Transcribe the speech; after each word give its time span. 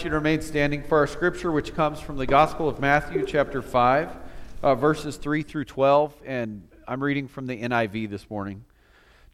invite 0.00 0.06
you 0.06 0.10
to 0.12 0.16
remain 0.16 0.40
standing 0.40 0.82
for 0.82 0.96
our 0.96 1.06
scripture, 1.06 1.52
which 1.52 1.74
comes 1.74 2.00
from 2.00 2.16
the 2.16 2.24
Gospel 2.24 2.66
of 2.66 2.80
Matthew, 2.80 3.22
chapter 3.26 3.60
5, 3.60 4.08
uh, 4.62 4.74
verses 4.74 5.18
3 5.18 5.42
through 5.42 5.66
12. 5.66 6.14
And 6.24 6.66
I'm 6.88 7.02
reading 7.02 7.28
from 7.28 7.46
the 7.46 7.60
NIV 7.60 8.08
this 8.08 8.30
morning. 8.30 8.64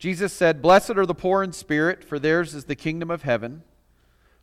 Jesus 0.00 0.32
said, 0.32 0.60
Blessed 0.60 0.96
are 0.96 1.06
the 1.06 1.14
poor 1.14 1.44
in 1.44 1.52
spirit, 1.52 2.02
for 2.02 2.18
theirs 2.18 2.52
is 2.52 2.64
the 2.64 2.74
kingdom 2.74 3.12
of 3.12 3.22
heaven. 3.22 3.62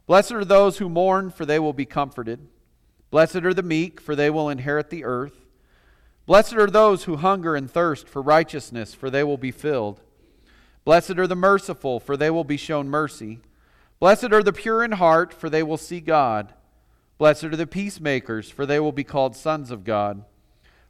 Blessed 0.08 0.32
are 0.32 0.46
those 0.46 0.78
who 0.78 0.88
mourn, 0.88 1.30
for 1.30 1.46
they 1.46 1.60
will 1.60 1.74
be 1.74 1.86
comforted. 1.86 2.48
Blessed 3.12 3.44
are 3.44 3.54
the 3.54 3.62
meek, 3.62 4.00
for 4.00 4.16
they 4.16 4.30
will 4.30 4.48
inherit 4.48 4.92
the 4.92 5.04
earth. 5.04 5.46
Blessed 6.26 6.54
are 6.54 6.68
those 6.68 7.04
who 7.04 7.18
hunger 7.18 7.54
and 7.54 7.70
thirst 7.70 8.08
for 8.08 8.22
righteousness, 8.22 8.94
for 8.94 9.10
they 9.10 9.26
will 9.26 9.36
be 9.36 9.52
filled. 9.52 10.00
Blessed 10.86 11.18
are 11.20 11.28
the 11.28 11.36
merciful, 11.36 12.00
for 12.00 12.16
they 12.16 12.30
will 12.30 12.46
be 12.46 12.56
shown 12.56 12.88
mercy. 12.88 13.42
Blessed 14.04 14.34
are 14.34 14.44
the 14.44 14.52
pure 14.52 14.84
in 14.84 14.92
heart, 14.92 15.34
for 15.34 15.50
they 15.50 15.64
will 15.64 15.78
see 15.78 16.02
God. 16.02 16.54
Blessed 17.18 17.46
are 17.46 17.56
the 17.56 17.66
peacemakers, 17.66 18.50
for 18.50 18.66
they 18.66 18.78
will 18.78 18.92
be 18.92 19.06
called 19.06 19.34
sons 19.34 19.72
of 19.72 19.86
God. 19.86 20.26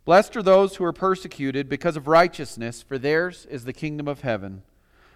Blessed 0.04 0.36
are 0.36 0.42
those 0.42 0.78
who 0.78 0.84
are 0.84 0.92
persecuted 0.92 1.70
because 1.70 1.96
of 1.96 2.08
righteousness, 2.08 2.82
for 2.82 2.98
theirs 2.98 3.46
is 3.52 3.66
the 3.66 3.72
kingdom 3.72 4.08
of 4.08 4.22
heaven. 4.22 4.64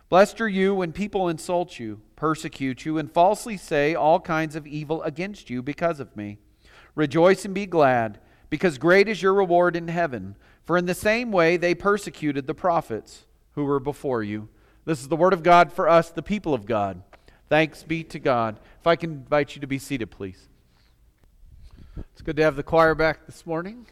Blessed 0.10 0.40
are 0.42 0.48
you 0.48 0.76
when 0.76 0.92
people 0.92 1.28
insult 1.28 1.80
you, 1.80 2.00
persecute 2.16 2.86
you, 2.86 3.00
and 3.00 3.12
falsely 3.12 3.58
say 3.58 3.96
all 3.96 4.20
kinds 4.20 4.56
of 4.56 4.68
evil 4.68 5.02
against 5.02 5.50
you 5.50 5.64
because 5.64 6.00
of 6.00 6.16
me. 6.16 6.38
Rejoice 6.94 7.45
and 7.45 7.56
be 7.56 7.66
glad, 7.66 8.20
because 8.52 8.78
great 8.78 9.08
is 9.08 9.23
your 9.23 9.34
reward 9.34 9.76
in 9.76 9.88
heaven. 9.88 10.36
For 10.66 10.78
in 10.78 10.86
the 10.86 10.94
same 10.94 11.32
way 11.32 11.58
they 11.58 11.73
persecuted 11.73 12.45
the 12.45 12.54
prophets 12.54 13.26
who 13.54 13.66
were 13.66 13.80
before 13.80 14.22
you. 14.22 14.50
This 14.86 15.02
is 15.02 15.08
the 15.08 15.16
word 15.16 15.34
of 15.34 15.42
God 15.42 15.73
for 15.73 15.90
us, 15.90 16.12
the 16.12 16.22
people 16.22 16.54
of 16.54 16.68
God. 16.68 17.02
Thanks 17.50 17.82
be 17.82 18.04
to 18.04 18.20
God. 18.20 18.60
If 18.82 18.88
I 18.88 18.98
can 18.98 19.12
invite 19.12 19.56
you 19.56 19.62
to 19.62 19.68
be 19.68 19.80
seated, 19.80 20.12
please. 20.12 20.50
It's 22.12 22.22
good 22.22 22.36
to 22.36 22.44
have 22.44 22.58
the 22.58 22.64
choir 22.64 22.94
back 22.94 23.26
this 23.26 23.46
morning. 23.46 23.88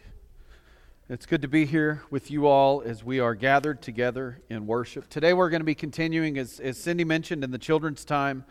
It's 1.08 1.26
good 1.26 1.42
to 1.42 1.48
be 1.48 1.66
here 1.66 2.04
with 2.10 2.30
you 2.30 2.48
all 2.48 2.82
as 2.82 3.02
we 3.02 3.22
are 3.22 3.34
gathered 3.34 3.82
together 3.82 4.42
in 4.50 4.68
worship. 4.68 5.08
Today 5.08 5.32
we're 5.32 5.50
going 5.50 5.62
to 5.62 5.66
be 5.66 5.74
continuing, 5.74 6.38
as, 6.38 6.60
as 6.60 6.78
Cindy 6.78 7.06
mentioned 7.06 7.46
in 7.46 7.52
the 7.52 7.58
children's 7.58 8.04
time, 8.04 8.44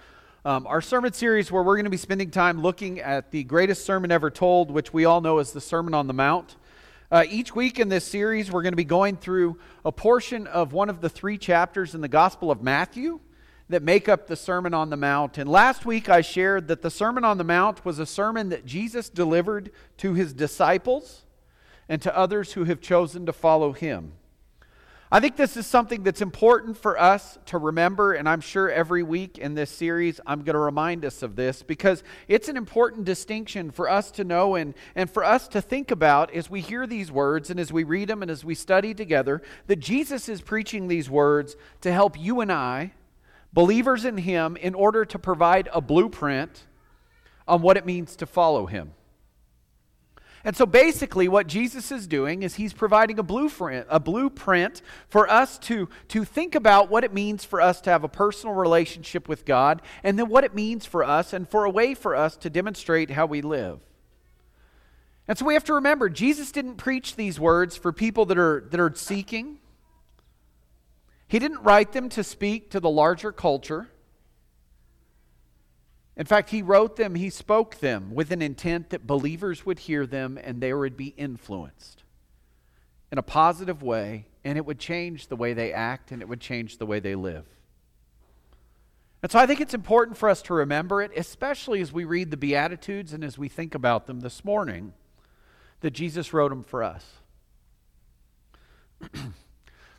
um, 0.46 0.66
our 0.66 0.80
sermon 0.80 1.12
series 1.12 1.52
where 1.52 1.62
we're 1.62 1.76
going 1.76 1.84
to 1.84 1.90
be 1.90 1.98
spending 1.98 2.30
time 2.30 2.62
looking 2.62 2.98
at 2.98 3.30
the 3.30 3.44
greatest 3.44 3.84
sermon 3.84 4.10
ever 4.10 4.30
told, 4.30 4.70
which 4.70 4.94
we 4.94 5.04
all 5.04 5.20
know 5.20 5.38
is 5.38 5.52
the 5.52 5.60
Sermon 5.60 5.92
on 5.92 6.06
the 6.06 6.14
Mount. 6.14 6.56
Uh, 7.10 7.24
each 7.28 7.54
week 7.54 7.78
in 7.78 7.90
this 7.90 8.06
series, 8.06 8.50
we're 8.50 8.62
going 8.62 8.72
to 8.72 8.76
be 8.76 8.84
going 8.84 9.18
through 9.18 9.58
a 9.84 9.92
portion 9.92 10.46
of 10.46 10.72
one 10.72 10.88
of 10.88 11.02
the 11.02 11.10
three 11.10 11.36
chapters 11.36 11.94
in 11.94 12.00
the 12.00 12.08
Gospel 12.08 12.50
of 12.50 12.62
Matthew 12.62 13.20
that 13.68 13.82
make 13.82 14.08
up 14.08 14.26
the 14.26 14.36
Sermon 14.36 14.74
on 14.74 14.90
the 14.90 14.96
Mount. 14.96 15.38
And 15.38 15.48
last 15.48 15.86
week 15.86 16.08
I 16.08 16.20
shared 16.20 16.68
that 16.68 16.82
the 16.82 16.90
Sermon 16.90 17.24
on 17.24 17.38
the 17.38 17.44
Mount 17.44 17.84
was 17.84 17.98
a 17.98 18.06
sermon 18.06 18.50
that 18.50 18.66
Jesus 18.66 19.08
delivered 19.08 19.70
to 19.98 20.14
his 20.14 20.32
disciples 20.32 21.22
and 21.88 22.00
to 22.02 22.16
others 22.16 22.52
who 22.52 22.64
have 22.64 22.80
chosen 22.80 23.26
to 23.26 23.32
follow 23.32 23.72
him. 23.72 24.12
I 25.12 25.20
think 25.20 25.36
this 25.36 25.56
is 25.56 25.66
something 25.66 26.02
that's 26.02 26.22
important 26.22 26.76
for 26.76 26.98
us 26.98 27.38
to 27.46 27.58
remember, 27.58 28.14
and 28.14 28.28
I'm 28.28 28.40
sure 28.40 28.68
every 28.68 29.04
week 29.04 29.38
in 29.38 29.54
this 29.54 29.70
series 29.70 30.18
I'm 30.26 30.42
going 30.42 30.54
to 30.54 30.58
remind 30.58 31.04
us 31.04 31.22
of 31.22 31.36
this 31.36 31.62
because 31.62 32.02
it's 32.26 32.48
an 32.48 32.56
important 32.56 33.04
distinction 33.04 33.70
for 33.70 33.88
us 33.88 34.10
to 34.12 34.24
know 34.24 34.56
and, 34.56 34.74
and 34.96 35.08
for 35.08 35.22
us 35.22 35.46
to 35.48 35.62
think 35.62 35.92
about 35.92 36.34
as 36.34 36.50
we 36.50 36.60
hear 36.60 36.84
these 36.86 37.12
words 37.12 37.48
and 37.48 37.60
as 37.60 37.72
we 37.72 37.84
read 37.84 38.08
them 38.08 38.22
and 38.22 38.30
as 38.30 38.44
we 38.44 38.56
study 38.56 38.92
together 38.92 39.40
that 39.68 39.78
Jesus 39.78 40.28
is 40.28 40.40
preaching 40.40 40.88
these 40.88 41.08
words 41.08 41.54
to 41.82 41.92
help 41.92 42.18
you 42.18 42.40
and 42.40 42.50
I 42.50 42.92
believers 43.54 44.04
in 44.04 44.18
Him 44.18 44.56
in 44.56 44.74
order 44.74 45.04
to 45.06 45.18
provide 45.18 45.68
a 45.72 45.80
blueprint 45.80 46.66
on 47.48 47.62
what 47.62 47.76
it 47.76 47.86
means 47.86 48.16
to 48.16 48.26
follow 48.26 48.66
Him. 48.66 48.92
And 50.46 50.54
so 50.54 50.66
basically, 50.66 51.26
what 51.26 51.46
Jesus 51.46 51.90
is 51.90 52.06
doing 52.06 52.42
is 52.42 52.56
he's 52.56 52.74
providing 52.74 53.18
a 53.18 53.22
blueprint, 53.22 53.86
a 53.88 53.98
blueprint 53.98 54.82
for 55.08 55.26
us 55.30 55.56
to, 55.60 55.88
to 56.08 56.22
think 56.26 56.54
about 56.54 56.90
what 56.90 57.02
it 57.02 57.14
means 57.14 57.46
for 57.46 57.62
us 57.62 57.80
to 57.82 57.90
have 57.90 58.04
a 58.04 58.08
personal 58.08 58.54
relationship 58.54 59.26
with 59.26 59.46
God, 59.46 59.80
and 60.02 60.18
then 60.18 60.28
what 60.28 60.44
it 60.44 60.54
means 60.54 60.84
for 60.84 61.02
us, 61.02 61.32
and 61.32 61.48
for 61.48 61.64
a 61.64 61.70
way 61.70 61.94
for 61.94 62.14
us 62.14 62.36
to 62.36 62.50
demonstrate 62.50 63.10
how 63.10 63.24
we 63.24 63.40
live. 63.40 63.80
And 65.26 65.38
so 65.38 65.46
we 65.46 65.54
have 65.54 65.64
to 65.64 65.74
remember, 65.74 66.10
Jesus 66.10 66.52
didn't 66.52 66.76
preach 66.76 67.16
these 67.16 67.40
words 67.40 67.78
for 67.78 67.90
people 67.90 68.26
that 68.26 68.36
are, 68.36 68.68
that 68.70 68.78
are 68.78 68.92
seeking. 68.94 69.60
He 71.26 71.38
didn't 71.38 71.62
write 71.62 71.92
them 71.92 72.08
to 72.10 72.22
speak 72.22 72.70
to 72.70 72.80
the 72.80 72.90
larger 72.90 73.32
culture. 73.32 73.88
In 76.16 76.26
fact, 76.26 76.50
he 76.50 76.62
wrote 76.62 76.96
them, 76.96 77.14
he 77.14 77.30
spoke 77.30 77.80
them 77.80 78.14
with 78.14 78.30
an 78.30 78.40
intent 78.40 78.90
that 78.90 79.06
believers 79.06 79.66
would 79.66 79.80
hear 79.80 80.06
them 80.06 80.38
and 80.42 80.60
they 80.60 80.72
would 80.72 80.96
be 80.96 81.08
influenced 81.16 82.04
in 83.10 83.18
a 83.18 83.22
positive 83.22 83.80
way, 83.82 84.26
and 84.44 84.58
it 84.58 84.66
would 84.66 84.78
change 84.78 85.28
the 85.28 85.36
way 85.36 85.52
they 85.52 85.72
act 85.72 86.10
and 86.10 86.20
it 86.20 86.28
would 86.28 86.40
change 86.40 86.78
the 86.78 86.86
way 86.86 86.98
they 86.98 87.14
live. 87.14 87.46
And 89.22 89.30
so 89.30 89.38
I 89.38 89.46
think 89.46 89.60
it's 89.60 89.72
important 89.72 90.18
for 90.18 90.28
us 90.28 90.42
to 90.42 90.54
remember 90.54 91.00
it, 91.00 91.12
especially 91.16 91.80
as 91.80 91.92
we 91.92 92.04
read 92.04 92.30
the 92.30 92.36
Beatitudes 92.36 93.12
and 93.12 93.24
as 93.24 93.38
we 93.38 93.48
think 93.48 93.74
about 93.74 94.06
them 94.06 94.20
this 94.20 94.44
morning, 94.44 94.92
that 95.80 95.92
Jesus 95.92 96.32
wrote 96.32 96.50
them 96.50 96.62
for 96.62 96.82
us. 96.82 97.04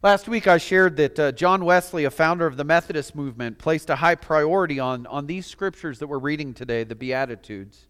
Last 0.03 0.28
week, 0.28 0.45
I 0.45 0.57
shared 0.57 0.97
that 0.97 1.19
uh, 1.19 1.31
John 1.31 1.63
Wesley, 1.63 2.03
a 2.03 2.11
founder 2.11 2.45
of 2.45 2.57
the 2.57 2.63
Methodist 2.66 3.16
movement, 3.16 3.57
placed 3.57 3.89
a 3.89 3.95
high 3.95 4.16
priority 4.16 4.79
on, 4.79 5.07
on 5.07 5.25
these 5.25 5.47
scriptures 5.47 6.00
that 6.00 6.07
we're 6.07 6.19
reading 6.19 6.53
today, 6.53 6.83
the 6.83 6.95
Beatitudes, 6.95 7.88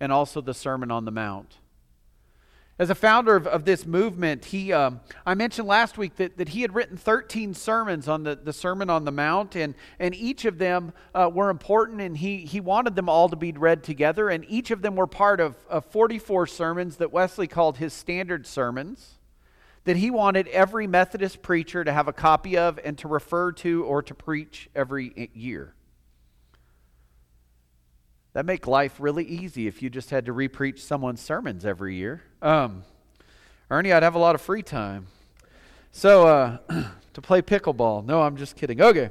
and 0.00 0.12
also 0.12 0.40
the 0.40 0.52
Sermon 0.52 0.90
on 0.90 1.04
the 1.04 1.10
Mount. 1.12 1.58
As 2.78 2.90
a 2.90 2.94
founder 2.94 3.36
of, 3.36 3.46
of 3.46 3.64
this 3.64 3.86
movement, 3.86 4.46
he, 4.46 4.72
um, 4.72 5.00
I 5.24 5.34
mentioned 5.34 5.68
last 5.68 5.96
week 5.96 6.16
that, 6.16 6.36
that 6.38 6.50
he 6.50 6.62
had 6.62 6.74
written 6.74 6.96
13 6.96 7.54
sermons 7.54 8.08
on 8.08 8.24
the, 8.24 8.34
the 8.34 8.52
Sermon 8.52 8.90
on 8.90 9.04
the 9.04 9.12
Mount, 9.12 9.54
and, 9.54 9.74
and 9.98 10.14
each 10.14 10.44
of 10.44 10.58
them 10.58 10.92
uh, 11.14 11.30
were 11.32 11.50
important, 11.50 12.00
and 12.00 12.16
he, 12.18 12.38
he 12.38 12.60
wanted 12.60 12.96
them 12.96 13.08
all 13.08 13.28
to 13.28 13.36
be 13.36 13.52
read 13.52 13.84
together, 13.84 14.28
and 14.28 14.44
each 14.48 14.70
of 14.70 14.82
them 14.82 14.96
were 14.96 15.06
part 15.06 15.40
of, 15.40 15.54
of 15.68 15.84
44 15.86 16.48
sermons 16.48 16.96
that 16.96 17.12
Wesley 17.12 17.46
called 17.46 17.78
his 17.78 17.92
standard 17.92 18.46
sermons 18.46 19.19
that 19.84 19.96
he 19.96 20.10
wanted 20.10 20.46
every 20.48 20.86
Methodist 20.86 21.42
preacher 21.42 21.84
to 21.84 21.92
have 21.92 22.08
a 22.08 22.12
copy 22.12 22.56
of 22.56 22.78
and 22.84 22.98
to 22.98 23.08
refer 23.08 23.52
to 23.52 23.84
or 23.84 24.02
to 24.02 24.14
preach 24.14 24.68
every 24.74 25.30
year. 25.34 25.74
That 28.32 28.46
make 28.46 28.66
life 28.66 28.96
really 29.00 29.24
easy 29.24 29.66
if 29.66 29.82
you 29.82 29.90
just 29.90 30.10
had 30.10 30.26
to 30.26 30.34
repreach 30.34 30.80
someone's 30.80 31.20
sermons 31.20 31.64
every 31.66 31.96
year. 31.96 32.22
Um, 32.40 32.84
Ernie, 33.70 33.92
I'd 33.92 34.02
have 34.02 34.14
a 34.14 34.20
lot 34.20 34.34
of 34.34 34.40
free 34.40 34.62
time. 34.62 35.06
So 35.90 36.26
uh, 36.26 36.58
to 37.14 37.20
play 37.20 37.42
pickleball. 37.42 38.04
No, 38.04 38.22
I'm 38.22 38.36
just 38.36 38.56
kidding. 38.56 38.80
Okay. 38.80 39.10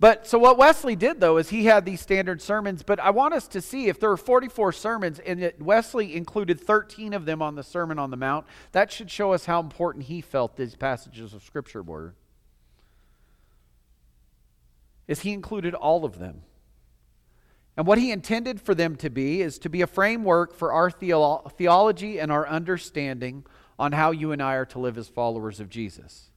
But 0.00 0.28
so 0.28 0.38
what 0.38 0.58
Wesley 0.58 0.94
did 0.94 1.20
though 1.20 1.38
is 1.38 1.48
he 1.48 1.64
had 1.64 1.84
these 1.84 2.00
standard 2.00 2.40
sermons, 2.40 2.82
but 2.82 3.00
I 3.00 3.10
want 3.10 3.34
us 3.34 3.48
to 3.48 3.60
see 3.60 3.88
if 3.88 3.98
there 3.98 4.10
are 4.10 4.16
44 4.16 4.72
sermons 4.72 5.18
and 5.18 5.42
that 5.42 5.60
Wesley 5.60 6.14
included 6.14 6.60
13 6.60 7.14
of 7.14 7.24
them 7.24 7.42
on 7.42 7.56
the 7.56 7.64
Sermon 7.64 7.98
on 7.98 8.10
the 8.10 8.16
Mount, 8.16 8.46
that 8.72 8.92
should 8.92 9.10
show 9.10 9.32
us 9.32 9.46
how 9.46 9.58
important 9.60 10.04
he 10.04 10.20
felt 10.20 10.56
these 10.56 10.76
passages 10.76 11.34
of 11.34 11.42
scripture 11.42 11.82
were. 11.82 12.14
Is 15.08 15.20
he 15.20 15.32
included 15.32 15.74
all 15.74 16.04
of 16.04 16.18
them. 16.18 16.42
And 17.76 17.86
what 17.86 17.98
he 17.98 18.10
intended 18.10 18.60
for 18.60 18.74
them 18.74 18.96
to 18.96 19.08
be 19.08 19.40
is 19.40 19.58
to 19.60 19.68
be 19.68 19.82
a 19.82 19.86
framework 19.86 20.52
for 20.52 20.72
our 20.72 20.90
theolo- 20.90 21.50
theology 21.52 22.18
and 22.18 22.30
our 22.30 22.46
understanding 22.46 23.44
on 23.78 23.92
how 23.92 24.10
you 24.10 24.32
and 24.32 24.42
I 24.42 24.54
are 24.54 24.66
to 24.66 24.80
live 24.80 24.98
as 24.98 25.08
followers 25.08 25.60
of 25.60 25.70
Jesus. 25.70 26.30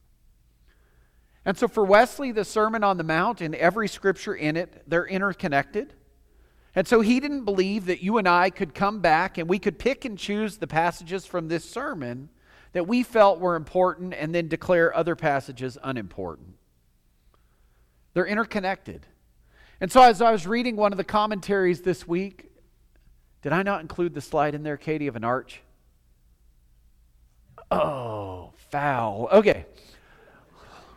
And 1.44 1.58
so 1.58 1.66
for 1.66 1.84
Wesley, 1.84 2.30
the 2.32 2.44
Sermon 2.44 2.84
on 2.84 2.96
the 2.96 3.04
Mount 3.04 3.40
and 3.40 3.54
every 3.54 3.88
scripture 3.88 4.34
in 4.34 4.56
it, 4.56 4.82
they're 4.86 5.06
interconnected. 5.06 5.94
And 6.74 6.86
so 6.86 7.00
he 7.00 7.20
didn't 7.20 7.44
believe 7.44 7.86
that 7.86 8.02
you 8.02 8.18
and 8.18 8.28
I 8.28 8.50
could 8.50 8.74
come 8.74 9.00
back 9.00 9.38
and 9.38 9.48
we 9.48 9.58
could 9.58 9.78
pick 9.78 10.04
and 10.04 10.18
choose 10.18 10.58
the 10.58 10.66
passages 10.66 11.26
from 11.26 11.48
this 11.48 11.68
sermon 11.68 12.30
that 12.72 12.86
we 12.86 13.02
felt 13.02 13.40
were 13.40 13.56
important 13.56 14.14
and 14.14 14.34
then 14.34 14.48
declare 14.48 14.94
other 14.96 15.14
passages 15.14 15.76
unimportant. 15.82 16.54
They're 18.14 18.26
interconnected. 18.26 19.06
And 19.80 19.90
so 19.90 20.02
as 20.02 20.22
I 20.22 20.30
was 20.30 20.46
reading 20.46 20.76
one 20.76 20.92
of 20.92 20.96
the 20.96 21.04
commentaries 21.04 21.82
this 21.82 22.06
week, 22.06 22.50
did 23.42 23.52
I 23.52 23.62
not 23.62 23.80
include 23.80 24.14
the 24.14 24.20
slide 24.20 24.54
in 24.54 24.62
there, 24.62 24.76
Katie, 24.76 25.08
of 25.08 25.16
an 25.16 25.24
arch? 25.24 25.60
Oh, 27.70 28.52
foul. 28.70 29.28
Okay. 29.32 29.66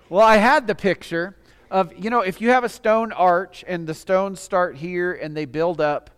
Well, 0.08 0.24
I 0.24 0.38
had 0.38 0.68
the 0.68 0.76
picture 0.76 1.36
of, 1.72 1.92
you 1.98 2.12
know, 2.12 2.22
if 2.22 2.40
you 2.40 2.52
have 2.52 2.64
a 2.64 2.70
stone 2.70 3.12
arch 3.12 3.66
and 3.68 3.88
the 3.88 3.96
stones 3.96 4.40
start 4.40 4.76
here 4.76 5.14
and 5.14 5.36
they 5.36 5.46
build 5.46 5.82
up, 5.82 6.12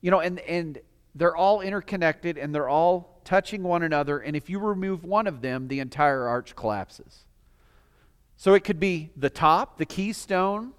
you 0.00 0.10
know, 0.10 0.18
and, 0.18 0.40
and 0.40 0.80
they're 1.14 1.36
all 1.36 1.60
interconnected 1.60 2.36
and 2.36 2.52
they're 2.52 2.68
all 2.68 3.20
touching 3.24 3.62
one 3.62 3.84
another. 3.84 4.18
And 4.18 4.34
if 4.34 4.50
you 4.50 4.58
remove 4.58 5.04
one 5.04 5.28
of 5.28 5.42
them, 5.42 5.68
the 5.68 5.78
entire 5.78 6.26
arch 6.26 6.56
collapses. 6.56 7.24
So 8.36 8.54
it 8.54 8.64
could 8.64 8.80
be 8.80 9.10
the 9.16 9.30
top, 9.30 9.78
the 9.78 9.86
keystone, 9.86 10.72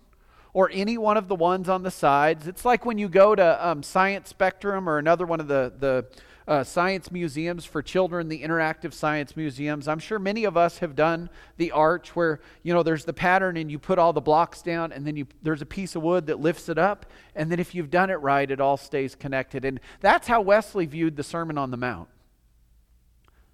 or 0.54 0.70
any 0.74 0.98
one 0.98 1.16
of 1.16 1.30
the 1.30 1.36
ones 1.36 1.70
on 1.70 1.84
the 1.84 1.92
sides. 1.92 2.48
It's 2.48 2.66
like 2.66 2.86
when 2.86 2.98
you 2.98 3.08
go 3.08 3.34
to 3.34 3.66
um, 3.66 3.82
Science 3.82 4.28
Spectrum 4.28 4.90
or 4.90 4.98
another 4.98 5.26
one 5.26 5.40
of 5.40 5.48
the, 5.48 5.72
the 5.80 6.06
uh, 6.48 6.64
science 6.64 7.12
museums 7.12 7.66
for 7.66 7.82
children, 7.82 8.28
the 8.28 8.42
interactive 8.42 8.94
science 8.94 9.36
museums. 9.36 9.88
I'm 9.88 10.00
sure 10.00 10.20
many 10.20 10.44
of 10.44 10.58
us 10.58 10.80
have 10.80 10.96
done 10.96 11.30
the 11.58 11.72
arch 11.72 12.16
where, 12.16 12.40
you 12.64 12.74
know, 12.74 12.84
there's 12.84 13.06
the 13.06 13.14
pattern 13.14 13.58
and 13.58 13.72
you 13.72 13.80
put 13.80 14.00
all 14.00 14.14
the 14.14 14.22
blocks 14.22 14.62
down 14.62 14.92
and 14.92 15.06
then 15.06 15.16
you, 15.16 15.28
there's 15.42 15.62
a 15.62 15.66
piece 15.66 15.96
of 15.96 16.02
wood 16.02 16.28
that 16.28 16.40
lifts 16.40 16.70
it 16.70 16.78
up. 16.78 17.06
And 17.36 17.52
then 17.52 17.60
if 17.60 17.76
you've 17.76 17.92
done 17.92 18.10
it 18.10 18.16
right, 18.16 18.50
it 18.50 18.60
all 18.60 18.78
stays 18.78 19.16
connected. 19.16 19.66
And 19.66 19.80
that's 20.00 20.28
how 20.28 20.42
Wesley 20.42 20.86
viewed 20.86 21.16
the 21.16 21.24
Sermon 21.24 21.58
on 21.58 21.72
the 21.72 21.78
Mount 21.78 22.10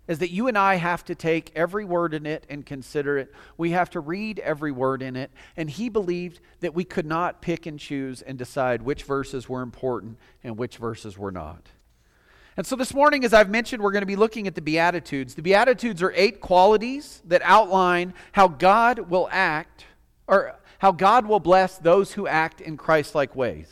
is 0.07 0.19
that 0.19 0.31
you 0.31 0.47
and 0.47 0.57
I 0.57 0.75
have 0.75 1.03
to 1.05 1.15
take 1.15 1.51
every 1.55 1.83
word 1.83 2.13
in 2.13 2.25
it 2.25 2.45
and 2.49 2.65
consider 2.65 3.17
it. 3.17 3.33
We 3.57 3.71
have 3.71 3.89
to 3.91 3.99
read 3.99 4.39
every 4.39 4.71
word 4.71 5.01
in 5.01 5.15
it. 5.15 5.31
And 5.57 5.69
he 5.69 5.89
believed 5.89 6.39
that 6.61 6.73
we 6.73 6.85
could 6.85 7.05
not 7.05 7.41
pick 7.41 7.65
and 7.65 7.77
choose 7.79 8.21
and 8.21 8.37
decide 8.37 8.81
which 8.81 9.03
verses 9.03 9.49
were 9.49 9.61
important 9.61 10.17
and 10.43 10.57
which 10.57 10.77
verses 10.77 11.17
were 11.17 11.31
not. 11.31 11.71
And 12.57 12.65
so 12.65 12.75
this 12.75 12.91
morning, 12.91 13.23
as 13.23 13.35
I've 13.35 13.51
mentioned, 13.51 13.83
we're 13.83 13.91
going 13.91 14.01
to 14.01 14.07
be 14.07 14.15
looking 14.15 14.47
at 14.47 14.55
the 14.55 14.61
Beatitudes. 14.61 15.35
The 15.35 15.43
Beatitudes 15.43 16.01
are 16.01 16.11
eight 16.15 16.41
qualities 16.41 17.21
that 17.25 17.43
outline 17.43 18.15
how 18.31 18.47
God 18.47 19.11
will 19.11 19.29
act, 19.31 19.85
or 20.27 20.55
how 20.79 20.91
God 20.91 21.27
will 21.27 21.39
bless 21.39 21.77
those 21.77 22.13
who 22.13 22.25
act 22.25 22.59
in 22.59 22.75
Christ 22.75 23.13
like 23.13 23.35
ways. 23.35 23.71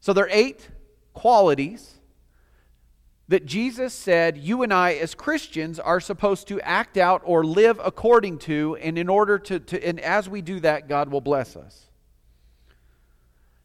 So 0.00 0.12
there 0.12 0.26
are 0.26 0.30
eight 0.30 0.68
qualities 1.14 1.94
that 3.28 3.46
Jesus 3.46 3.94
said 3.94 4.36
you 4.36 4.62
and 4.62 4.72
I, 4.72 4.92
as 4.92 5.14
Christians, 5.14 5.80
are 5.80 6.00
supposed 6.00 6.48
to 6.48 6.60
act 6.60 6.98
out 6.98 7.22
or 7.24 7.44
live 7.44 7.80
according 7.82 8.40
to, 8.40 8.76
and 8.82 8.98
in 8.98 9.08
order 9.08 9.38
to, 9.38 9.58
to 9.58 9.82
and 9.82 9.98
as 10.00 10.28
we 10.28 10.42
do 10.42 10.60
that, 10.60 10.86
God 10.86 11.08
will 11.08 11.22
bless 11.22 11.56
us. 11.56 11.85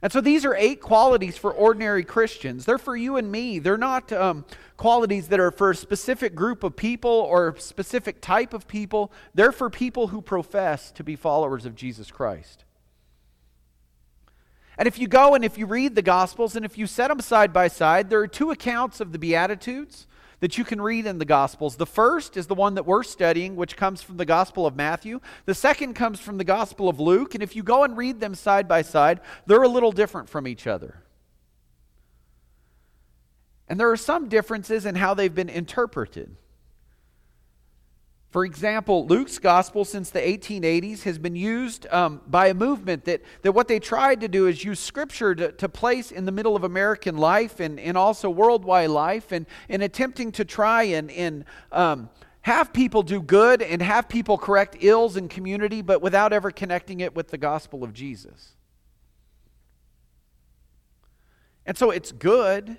And 0.01 0.11
so 0.11 0.19
these 0.19 0.45
are 0.45 0.55
eight 0.55 0.81
qualities 0.81 1.37
for 1.37 1.51
ordinary 1.51 2.03
Christians. 2.03 2.65
They're 2.65 2.79
for 2.79 2.95
you 2.95 3.17
and 3.17 3.31
me. 3.31 3.59
They're 3.59 3.77
not 3.77 4.11
um, 4.11 4.45
qualities 4.75 5.27
that 5.27 5.39
are 5.39 5.51
for 5.51 5.71
a 5.71 5.75
specific 5.75 6.33
group 6.33 6.63
of 6.63 6.75
people 6.75 7.11
or 7.11 7.49
a 7.49 7.59
specific 7.59 8.19
type 8.19 8.53
of 8.53 8.67
people. 8.67 9.11
They're 9.35 9.51
for 9.51 9.69
people 9.69 10.07
who 10.07 10.21
profess 10.21 10.91
to 10.93 11.03
be 11.03 11.15
followers 11.15 11.67
of 11.67 11.75
Jesus 11.75 12.09
Christ. 12.09 12.65
And 14.75 14.87
if 14.87 14.97
you 14.97 15.07
go 15.07 15.35
and 15.35 15.45
if 15.45 15.59
you 15.59 15.67
read 15.67 15.93
the 15.93 16.01
Gospels 16.01 16.55
and 16.55 16.65
if 16.65 16.79
you 16.79 16.87
set 16.87 17.09
them 17.09 17.19
side 17.19 17.53
by 17.53 17.67
side, 17.67 18.09
there 18.09 18.21
are 18.21 18.27
two 18.27 18.49
accounts 18.49 18.99
of 18.99 19.11
the 19.11 19.19
Beatitudes 19.19 20.07
that 20.41 20.57
you 20.57 20.65
can 20.65 20.81
read 20.81 21.05
in 21.05 21.19
the 21.19 21.25
Gospels. 21.25 21.77
The 21.77 21.85
first 21.85 22.35
is 22.35 22.47
the 22.47 22.55
one 22.55 22.73
that 22.75 22.85
we're 22.85 23.03
studying, 23.03 23.55
which 23.55 23.77
comes 23.77 24.01
from 24.01 24.17
the 24.17 24.25
Gospel 24.25 24.65
of 24.67 24.75
Matthew. 24.75 25.21
The 25.45 25.53
second 25.55 25.93
comes 25.93 26.19
from 26.19 26.37
the 26.37 26.43
Gospel 26.43 26.89
of 26.89 26.99
Luke. 26.99 27.33
And 27.35 27.43
if 27.43 27.55
you 27.55 27.63
go 27.63 27.83
and 27.83 27.95
read 27.95 28.19
them 28.19 28.35
side 28.35 28.67
by 28.67 28.81
side, 28.81 29.21
they're 29.45 29.63
a 29.63 29.67
little 29.67 29.91
different 29.91 30.29
from 30.29 30.47
each 30.47 30.67
other. 30.67 31.03
And 33.67 33.79
there 33.79 33.91
are 33.91 33.97
some 33.97 34.27
differences 34.27 34.85
in 34.85 34.95
how 34.95 35.13
they've 35.13 35.33
been 35.33 35.47
interpreted. 35.47 36.35
For 38.31 38.45
example, 38.45 39.05
Luke's 39.07 39.39
gospel 39.39 39.83
since 39.83 40.09
the 40.09 40.21
1880s 40.21 41.03
has 41.03 41.19
been 41.19 41.35
used 41.35 41.85
um, 41.91 42.21
by 42.27 42.47
a 42.47 42.53
movement 42.53 43.03
that, 43.03 43.21
that 43.41 43.51
what 43.51 43.67
they 43.67 43.77
tried 43.77 44.21
to 44.21 44.29
do 44.29 44.47
is 44.47 44.63
use 44.63 44.79
scripture 44.79 45.35
to, 45.35 45.51
to 45.51 45.67
place 45.67 46.11
in 46.11 46.23
the 46.23 46.31
middle 46.31 46.55
of 46.55 46.63
American 46.63 47.17
life 47.17 47.59
and, 47.59 47.77
and 47.77 47.97
also 47.97 48.29
worldwide 48.29 48.89
life, 48.89 49.33
and, 49.33 49.45
and 49.67 49.83
attempting 49.83 50.31
to 50.31 50.45
try 50.45 50.83
and, 50.83 51.11
and 51.11 51.43
um, 51.73 52.09
have 52.43 52.71
people 52.71 53.03
do 53.03 53.21
good 53.21 53.61
and 53.61 53.81
have 53.81 54.07
people 54.07 54.37
correct 54.37 54.77
ills 54.79 55.17
in 55.17 55.27
community, 55.27 55.81
but 55.81 56.01
without 56.01 56.31
ever 56.31 56.51
connecting 56.51 57.01
it 57.01 57.13
with 57.13 57.27
the 57.27 57.37
gospel 57.37 57.83
of 57.83 57.91
Jesus. 57.91 58.55
And 61.65 61.77
so 61.77 61.91
it's 61.91 62.13
good 62.13 62.77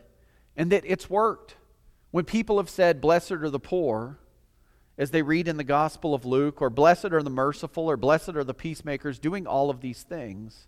and 0.56 0.72
that 0.72 0.84
it's 0.86 1.10
worked. 1.10 1.56
When 2.10 2.24
people 2.24 2.56
have 2.56 2.70
said, 2.70 3.02
Blessed 3.02 3.32
are 3.32 3.50
the 3.50 3.60
poor, 3.60 4.18
as 4.98 5.10
they 5.10 5.22
read 5.22 5.48
in 5.48 5.56
the 5.56 5.64
Gospel 5.64 6.14
of 6.14 6.24
Luke, 6.24 6.60
or 6.60 6.70
blessed 6.70 7.06
are 7.06 7.22
the 7.22 7.30
merciful, 7.30 7.90
or 7.90 7.96
blessed 7.96 8.30
are 8.30 8.44
the 8.44 8.54
peacemakers, 8.54 9.18
doing 9.18 9.46
all 9.46 9.70
of 9.70 9.80
these 9.80 10.02
things. 10.02 10.66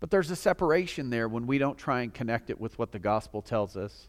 But 0.00 0.10
there's 0.10 0.30
a 0.30 0.36
separation 0.36 1.10
there 1.10 1.28
when 1.28 1.46
we 1.46 1.58
don't 1.58 1.76
try 1.76 2.02
and 2.02 2.14
connect 2.14 2.50
it 2.50 2.60
with 2.60 2.78
what 2.78 2.92
the 2.92 2.98
gospel 2.98 3.42
tells 3.42 3.76
us 3.76 4.08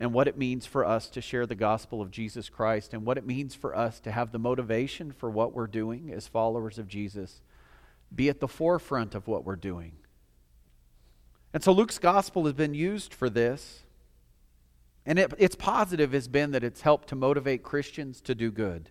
and 0.00 0.12
what 0.12 0.28
it 0.28 0.36
means 0.36 0.66
for 0.66 0.84
us 0.84 1.08
to 1.10 1.20
share 1.20 1.46
the 1.46 1.54
gospel 1.54 2.02
of 2.02 2.10
Jesus 2.10 2.48
Christ 2.48 2.92
and 2.92 3.04
what 3.04 3.18
it 3.18 3.26
means 3.26 3.54
for 3.54 3.76
us 3.76 4.00
to 4.00 4.12
have 4.12 4.32
the 4.32 4.38
motivation 4.38 5.12
for 5.12 5.30
what 5.30 5.54
we're 5.54 5.66
doing 5.66 6.10
as 6.12 6.26
followers 6.26 6.78
of 6.78 6.88
Jesus 6.88 7.40
be 8.14 8.28
at 8.28 8.40
the 8.40 8.48
forefront 8.48 9.14
of 9.14 9.26
what 9.26 9.44
we're 9.44 9.56
doing. 9.56 9.92
And 11.52 11.62
so 11.62 11.72
Luke's 11.72 11.98
gospel 11.98 12.44
has 12.44 12.52
been 12.52 12.74
used 12.74 13.14
for 13.14 13.30
this. 13.30 13.82
And 15.06 15.20
it, 15.20 15.32
its 15.38 15.54
positive 15.54 16.12
has 16.12 16.26
been 16.26 16.50
that 16.50 16.64
it's 16.64 16.80
helped 16.80 17.08
to 17.08 17.14
motivate 17.14 17.62
Christians 17.62 18.20
to 18.22 18.34
do 18.34 18.50
good. 18.50 18.90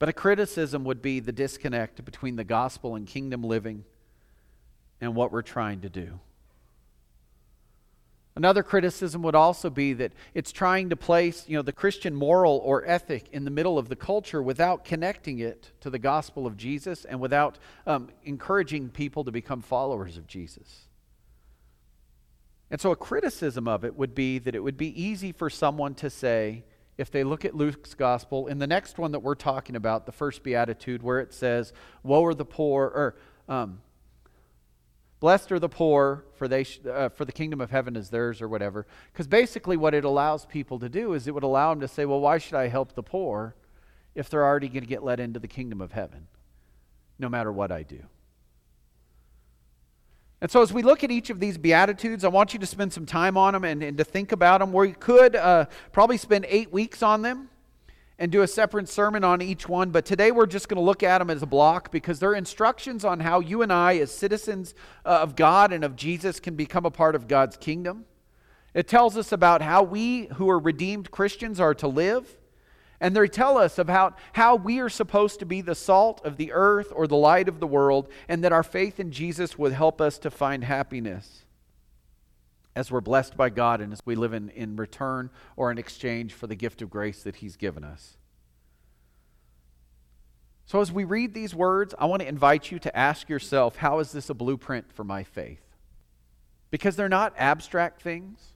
But 0.00 0.08
a 0.08 0.12
criticism 0.12 0.84
would 0.84 1.00
be 1.00 1.20
the 1.20 1.32
disconnect 1.32 2.04
between 2.04 2.34
the 2.36 2.44
gospel 2.44 2.96
and 2.96 3.06
kingdom 3.06 3.44
living 3.44 3.84
and 5.00 5.14
what 5.14 5.30
we're 5.30 5.42
trying 5.42 5.80
to 5.82 5.88
do. 5.88 6.18
Another 8.36 8.64
criticism 8.64 9.22
would 9.22 9.36
also 9.36 9.70
be 9.70 9.92
that 9.92 10.12
it's 10.34 10.50
trying 10.50 10.90
to 10.90 10.96
place, 10.96 11.48
you 11.48 11.56
know, 11.56 11.62
the 11.62 11.72
Christian 11.72 12.16
moral 12.16 12.60
or 12.64 12.84
ethic 12.84 13.28
in 13.30 13.44
the 13.44 13.50
middle 13.50 13.78
of 13.78 13.88
the 13.88 13.94
culture 13.94 14.42
without 14.42 14.84
connecting 14.84 15.38
it 15.38 15.70
to 15.80 15.88
the 15.88 16.00
gospel 16.00 16.44
of 16.44 16.56
Jesus 16.56 17.04
and 17.04 17.20
without 17.20 17.60
um, 17.86 18.08
encouraging 18.24 18.88
people 18.88 19.22
to 19.22 19.30
become 19.30 19.62
followers 19.62 20.16
of 20.16 20.26
Jesus. 20.26 20.88
And 22.74 22.80
so 22.80 22.90
a 22.90 22.96
criticism 22.96 23.68
of 23.68 23.84
it 23.84 23.96
would 23.96 24.16
be 24.16 24.40
that 24.40 24.56
it 24.56 24.58
would 24.58 24.76
be 24.76 25.00
easy 25.00 25.30
for 25.30 25.48
someone 25.48 25.94
to 25.94 26.10
say, 26.10 26.64
if 26.98 27.08
they 27.08 27.22
look 27.22 27.44
at 27.44 27.54
Luke's 27.54 27.94
gospel, 27.94 28.48
in 28.48 28.58
the 28.58 28.66
next 28.66 28.98
one 28.98 29.12
that 29.12 29.20
we're 29.20 29.36
talking 29.36 29.76
about, 29.76 30.06
the 30.06 30.10
first 30.10 30.42
beatitude, 30.42 31.00
where 31.00 31.20
it 31.20 31.32
says, 31.32 31.72
Woe 32.02 32.24
are 32.24 32.34
the 32.34 32.44
poor, 32.44 32.86
or 32.86 33.16
um, 33.48 33.80
blessed 35.20 35.52
are 35.52 35.60
the 35.60 35.68
poor, 35.68 36.24
for, 36.34 36.48
they 36.48 36.64
sh- 36.64 36.80
uh, 36.84 37.10
for 37.10 37.24
the 37.24 37.30
kingdom 37.30 37.60
of 37.60 37.70
heaven 37.70 37.94
is 37.94 38.10
theirs, 38.10 38.42
or 38.42 38.48
whatever. 38.48 38.88
Because 39.12 39.28
basically, 39.28 39.76
what 39.76 39.94
it 39.94 40.04
allows 40.04 40.44
people 40.44 40.80
to 40.80 40.88
do 40.88 41.12
is 41.12 41.28
it 41.28 41.30
would 41.32 41.44
allow 41.44 41.70
them 41.70 41.80
to 41.80 41.86
say, 41.86 42.04
Well, 42.04 42.18
why 42.18 42.38
should 42.38 42.54
I 42.54 42.66
help 42.66 42.96
the 42.96 43.04
poor 43.04 43.54
if 44.16 44.28
they're 44.28 44.44
already 44.44 44.66
going 44.66 44.82
to 44.82 44.88
get 44.88 45.04
let 45.04 45.20
into 45.20 45.38
the 45.38 45.46
kingdom 45.46 45.80
of 45.80 45.92
heaven, 45.92 46.26
no 47.20 47.28
matter 47.28 47.52
what 47.52 47.70
I 47.70 47.84
do? 47.84 48.00
And 50.44 50.50
so, 50.50 50.60
as 50.60 50.74
we 50.74 50.82
look 50.82 51.02
at 51.02 51.10
each 51.10 51.30
of 51.30 51.40
these 51.40 51.56
Beatitudes, 51.56 52.22
I 52.22 52.28
want 52.28 52.52
you 52.52 52.58
to 52.58 52.66
spend 52.66 52.92
some 52.92 53.06
time 53.06 53.38
on 53.38 53.54
them 53.54 53.64
and, 53.64 53.82
and 53.82 53.96
to 53.96 54.04
think 54.04 54.30
about 54.30 54.60
them. 54.60 54.74
We 54.74 54.92
could 54.92 55.36
uh, 55.36 55.64
probably 55.90 56.18
spend 56.18 56.44
eight 56.50 56.70
weeks 56.70 57.02
on 57.02 57.22
them 57.22 57.48
and 58.18 58.30
do 58.30 58.42
a 58.42 58.46
separate 58.46 58.90
sermon 58.90 59.24
on 59.24 59.40
each 59.40 59.70
one, 59.70 59.88
but 59.88 60.04
today 60.04 60.32
we're 60.32 60.44
just 60.44 60.68
going 60.68 60.76
to 60.76 60.82
look 60.82 61.02
at 61.02 61.16
them 61.16 61.30
as 61.30 61.40
a 61.42 61.46
block 61.46 61.90
because 61.90 62.18
they're 62.18 62.34
instructions 62.34 63.06
on 63.06 63.20
how 63.20 63.40
you 63.40 63.62
and 63.62 63.72
I, 63.72 63.96
as 63.96 64.12
citizens 64.12 64.74
uh, 65.06 65.20
of 65.22 65.34
God 65.34 65.72
and 65.72 65.82
of 65.82 65.96
Jesus, 65.96 66.40
can 66.40 66.56
become 66.56 66.84
a 66.84 66.90
part 66.90 67.14
of 67.14 67.26
God's 67.26 67.56
kingdom. 67.56 68.04
It 68.74 68.86
tells 68.86 69.16
us 69.16 69.32
about 69.32 69.62
how 69.62 69.82
we, 69.82 70.26
who 70.34 70.50
are 70.50 70.58
redeemed 70.58 71.10
Christians, 71.10 71.58
are 71.58 71.72
to 71.76 71.88
live. 71.88 72.36
And 73.04 73.14
they 73.14 73.28
tell 73.28 73.58
us 73.58 73.78
about 73.78 74.16
how 74.32 74.56
we 74.56 74.80
are 74.80 74.88
supposed 74.88 75.40
to 75.40 75.44
be 75.44 75.60
the 75.60 75.74
salt 75.74 76.24
of 76.24 76.38
the 76.38 76.52
earth 76.52 76.90
or 76.90 77.06
the 77.06 77.18
light 77.18 77.50
of 77.50 77.60
the 77.60 77.66
world, 77.66 78.08
and 78.30 78.42
that 78.42 78.50
our 78.50 78.62
faith 78.62 78.98
in 78.98 79.12
Jesus 79.12 79.58
would 79.58 79.74
help 79.74 80.00
us 80.00 80.16
to 80.20 80.30
find 80.30 80.64
happiness 80.64 81.44
as 82.74 82.90
we're 82.90 83.02
blessed 83.02 83.36
by 83.36 83.50
God 83.50 83.82
and 83.82 83.92
as 83.92 84.00
we 84.06 84.14
live 84.14 84.32
in, 84.32 84.48
in 84.48 84.76
return 84.76 85.28
or 85.54 85.70
in 85.70 85.76
exchange 85.76 86.32
for 86.32 86.46
the 86.46 86.54
gift 86.54 86.80
of 86.80 86.88
grace 86.88 87.22
that 87.24 87.36
He's 87.36 87.58
given 87.58 87.84
us. 87.84 88.16
So, 90.64 90.80
as 90.80 90.90
we 90.90 91.04
read 91.04 91.34
these 91.34 91.54
words, 91.54 91.94
I 91.98 92.06
want 92.06 92.22
to 92.22 92.28
invite 92.28 92.70
you 92.70 92.78
to 92.78 92.96
ask 92.96 93.28
yourself 93.28 93.76
how 93.76 93.98
is 93.98 94.12
this 94.12 94.30
a 94.30 94.34
blueprint 94.34 94.90
for 94.90 95.04
my 95.04 95.24
faith? 95.24 95.76
Because 96.70 96.96
they're 96.96 97.10
not 97.10 97.34
abstract 97.36 98.00
things. 98.00 98.53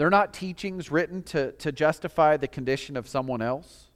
They're 0.00 0.08
not 0.08 0.32
teachings 0.32 0.90
written 0.90 1.22
to, 1.24 1.52
to 1.52 1.72
justify 1.72 2.38
the 2.38 2.48
condition 2.48 2.96
of 2.96 3.06
someone 3.06 3.42
else. 3.42 3.90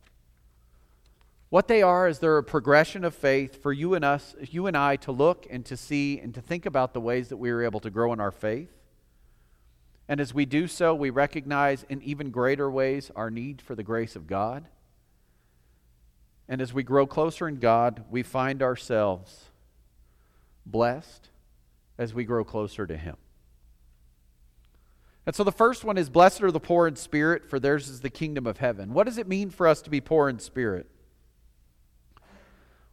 What 1.49 1.67
they 1.67 1.81
are 1.81 2.07
is 2.07 2.19
they're 2.19 2.37
a 2.37 2.45
progression 2.45 3.05
of 3.05 3.15
faith 3.15 3.63
for 3.63 3.73
you 3.73 3.95
and 3.95 4.05
us, 4.05 4.35
you 4.39 4.67
and 4.67 4.77
I 4.77 4.97
to 4.97 5.13
look 5.13 5.47
and 5.49 5.65
to 5.65 5.79
see 5.79 6.21
and 6.21 6.35
to 6.35 6.43
think 6.43 6.67
about 6.67 6.93
the 6.93 7.01
ways 7.01 7.31
that 7.31 7.39
we 7.39 7.49
are 7.49 7.63
able 7.63 7.81
to 7.81 7.89
grow 7.89 8.13
in 8.13 8.21
our 8.21 8.31
faith. 8.31 8.69
And 10.07 10.21
as 10.21 10.35
we 10.35 10.45
do 10.45 10.69
so, 10.69 10.95
we 10.95 11.09
recognize 11.09 11.87
in 11.89 12.03
even 12.03 12.31
greater 12.31 12.71
ways 12.71 13.11
our 13.17 13.31
need 13.31 13.63
for 13.63 13.75
the 13.75 13.83
grace 13.83 14.15
of 14.15 14.27
God. 14.27 14.67
And 16.51 16.61
as 16.61 16.75
we 16.75 16.83
grow 16.83 17.07
closer 17.07 17.49
in 17.49 17.61
God, 17.61 18.05
we 18.11 18.23
find 18.23 18.63
ourselves 18.63 19.45
blessed 20.67 21.31
as 21.97 22.13
we 22.13 22.25
grow 22.25 22.45
closer 22.45 22.87
to 22.87 22.97
Him. 22.99 23.17
And 25.27 25.35
so 25.35 25.45
the 25.45 25.53
first 25.53 25.85
one 25.85 25.97
is 25.97 26.11
Blessed 26.11 26.43
are 26.43 26.51
the 26.51 26.61
poor 26.61 26.87
in 26.87 26.97
spirit, 26.97 27.49
for 27.49 27.59
theirs 27.59 27.89
is 27.89 28.01
the 28.01 28.11
kingdom 28.11 28.47
of 28.47 28.59
heaven. 28.59 28.93
What 28.93 29.05
does 29.05 29.19
it 29.19 29.27
mean 29.27 29.51
for 29.51 29.67
us 29.67 29.81
to 29.83 29.91
be 29.91 30.01
poor 30.01 30.29
in 30.29 30.39
spirit? 30.39 30.87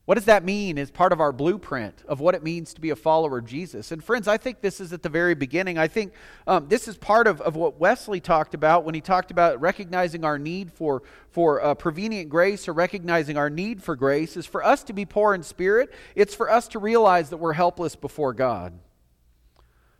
What 0.05 0.15
does 0.15 0.25
that 0.25 0.43
mean 0.43 0.79
as 0.79 0.89
part 0.89 1.13
of 1.13 1.21
our 1.21 1.31
blueprint 1.31 2.03
of 2.07 2.19
what 2.19 2.33
it 2.33 2.43
means 2.43 2.73
to 2.73 2.81
be 2.81 2.89
a 2.89 2.95
follower 2.95 3.37
of 3.37 3.45
Jesus? 3.45 3.91
And 3.91 4.03
friends, 4.03 4.27
I 4.27 4.37
think 4.37 4.59
this 4.59 4.81
is 4.81 4.91
at 4.93 5.03
the 5.03 5.09
very 5.09 5.35
beginning. 5.35 5.77
I 5.77 5.87
think 5.87 6.13
um, 6.47 6.67
this 6.67 6.87
is 6.87 6.97
part 6.97 7.27
of, 7.27 7.39
of 7.39 7.55
what 7.55 7.79
Wesley 7.79 8.19
talked 8.19 8.53
about 8.53 8.83
when 8.83 8.95
he 8.95 8.99
talked 8.99 9.29
about 9.29 9.61
recognizing 9.61 10.25
our 10.25 10.39
need 10.39 10.71
for, 10.71 11.03
for 11.29 11.63
uh, 11.63 11.75
prevenient 11.75 12.29
grace 12.29 12.67
or 12.67 12.73
recognizing 12.73 13.37
our 13.37 13.49
need 13.49 13.83
for 13.83 13.95
grace 13.95 14.35
is 14.35 14.47
for 14.47 14.65
us 14.65 14.83
to 14.85 14.93
be 14.93 15.05
poor 15.05 15.35
in 15.35 15.43
spirit. 15.43 15.93
It's 16.15 16.33
for 16.33 16.49
us 16.49 16.67
to 16.69 16.79
realize 16.79 17.29
that 17.29 17.37
we're 17.37 17.53
helpless 17.53 17.95
before 17.95 18.33
God 18.33 18.73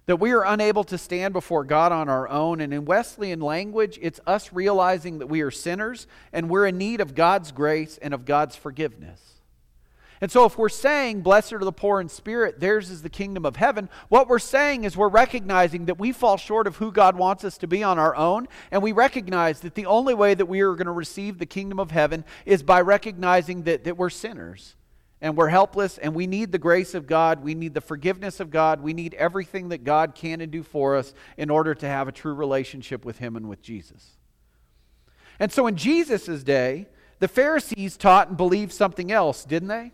that 0.08 0.18
we 0.18 0.32
are 0.32 0.44
unable 0.44 0.84
to 0.86 0.98
stand 0.98 1.34
before 1.34 1.64
God 1.64 1.92
on 1.92 2.10
our 2.10 2.28
own. 2.28 2.60
And 2.60 2.74
in 2.74 2.86
Wesleyan 2.86 3.40
language, 3.40 4.00
it's 4.02 4.20
us 4.26 4.52
realizing 4.52 5.20
that 5.20 5.28
we 5.28 5.42
are 5.42 5.52
sinners 5.52 6.08
and 6.34 6.50
we're 6.50 6.66
in 6.66 6.78
need 6.78 7.02
of 7.02 7.16
God's 7.16 7.52
grace 7.52 8.00
and 8.02 8.14
of 8.14 8.26
God's 8.26 8.56
forgiveness. 8.56 9.32
And 10.22 10.32
so, 10.32 10.46
if 10.46 10.56
we're 10.56 10.70
saying, 10.70 11.22
Blessed 11.22 11.54
are 11.54 11.60
the 11.60 11.72
poor 11.72 12.00
in 12.00 12.08
spirit, 12.08 12.60
theirs 12.60 12.92
is 12.92 13.02
the 13.02 13.10
kingdom 13.10 13.44
of 13.44 13.56
heaven, 13.56 13.90
what 14.08 14.28
we're 14.28 14.38
saying 14.38 14.84
is 14.84 14.96
we're 14.96 15.10
recognizing 15.10 15.86
that 15.86 15.98
we 15.98 16.12
fall 16.12 16.38
short 16.38 16.68
of 16.68 16.76
who 16.76 16.92
God 16.92 17.16
wants 17.16 17.44
us 17.44 17.58
to 17.58 17.68
be 17.68 17.82
on 17.82 17.98
our 17.98 18.16
own. 18.16 18.48
And 18.70 18.84
we 18.84 18.92
recognize 18.92 19.62
that 19.62 19.74
the 19.74 19.88
only 19.88 20.14
way 20.14 20.36
that 20.36 20.46
we 20.46 20.62
are 20.62 20.76
going 20.76 20.86
to 20.86 20.92
receive 20.92 21.40
the 21.40 21.48
kingdom 21.48 21.80
of 21.80 21.90
heaven 21.90 22.24
is 22.46 22.62
by 22.62 22.82
recognizing 22.82 23.64
that, 23.64 23.84
that 23.86 23.98
we're 23.98 24.12
sinners 24.12 24.76
and 25.22 25.38
we're 25.38 25.50
helpless 25.50 25.98
and 25.98 26.16
we 26.16 26.26
need 26.26 26.52
the 26.52 26.58
grace 26.58 26.96
of 26.96 27.06
God. 27.06 27.44
We 27.44 27.54
need 27.54 27.74
the 27.74 27.82
forgiveness 27.82 28.40
of 28.40 28.50
God. 28.50 28.82
We 28.82 28.94
need 28.94 29.14
everything 29.14 29.70
that 29.70 29.84
God 29.84 30.16
can 30.16 30.42
and 30.42 30.52
do 30.52 30.64
for 30.64 30.96
us 30.96 31.14
in 31.38 31.50
order 31.50 31.76
to 31.76 31.88
have 31.88 32.08
a 32.08 32.12
true 32.12 32.34
relationship 32.34 33.06
with 33.06 33.20
Him 33.20 33.36
and 33.36 33.48
with 33.48 33.62
Jesus. 33.62 34.18
And 35.40 35.52
so, 35.52 35.68
in 35.68 35.76
Jesus' 35.76 36.44
day, 36.44 36.88
the 37.20 37.28
Pharisees 37.28 37.98
taught 37.98 38.30
and 38.30 38.38
believed 38.38 38.74
something 38.74 39.12
else, 39.12 39.46
didn't 39.46 39.70
they? 39.70 39.92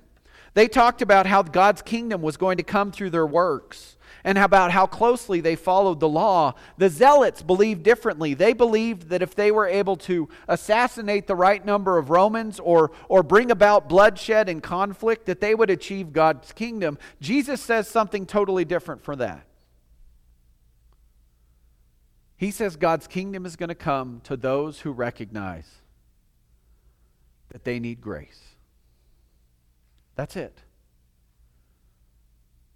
They 0.53 0.67
talked 0.67 1.01
about 1.01 1.25
how 1.25 1.43
God's 1.43 1.81
kingdom 1.81 2.21
was 2.21 2.37
going 2.37 2.57
to 2.57 2.63
come 2.63 2.91
through 2.91 3.09
their 3.09 3.27
works 3.27 3.96
and 4.23 4.37
about 4.37 4.71
how 4.71 4.85
closely 4.85 5.41
they 5.41 5.55
followed 5.55 5.99
the 5.99 6.09
law. 6.09 6.53
The 6.77 6.89
Zealots 6.89 7.41
believed 7.41 7.83
differently. 7.83 8.33
They 8.33 8.53
believed 8.53 9.09
that 9.09 9.21
if 9.21 9.35
they 9.35 9.51
were 9.51 9.67
able 9.67 9.95
to 9.97 10.29
assassinate 10.47 11.27
the 11.27 11.35
right 11.35 11.63
number 11.65 11.97
of 11.97 12.09
Romans 12.09 12.59
or, 12.59 12.91
or 13.09 13.23
bring 13.23 13.51
about 13.51 13.89
bloodshed 13.89 14.49
and 14.49 14.61
conflict, 14.61 15.25
that 15.25 15.41
they 15.41 15.55
would 15.55 15.69
achieve 15.69 16.13
God's 16.13 16.51
kingdom. 16.53 16.97
Jesus 17.21 17.61
says 17.61 17.87
something 17.87 18.25
totally 18.25 18.65
different 18.65 19.03
from 19.03 19.19
that. 19.19 19.45
He 22.37 22.51
says 22.51 22.75
God's 22.75 23.07
kingdom 23.07 23.45
is 23.45 23.55
going 23.55 23.69
to 23.69 23.75
come 23.75 24.21
to 24.25 24.37
those 24.37 24.81
who 24.81 24.91
recognize 24.91 25.67
that 27.49 27.63
they 27.63 27.79
need 27.79 27.99
grace. 27.99 28.55
That's 30.15 30.35
it. 30.35 30.59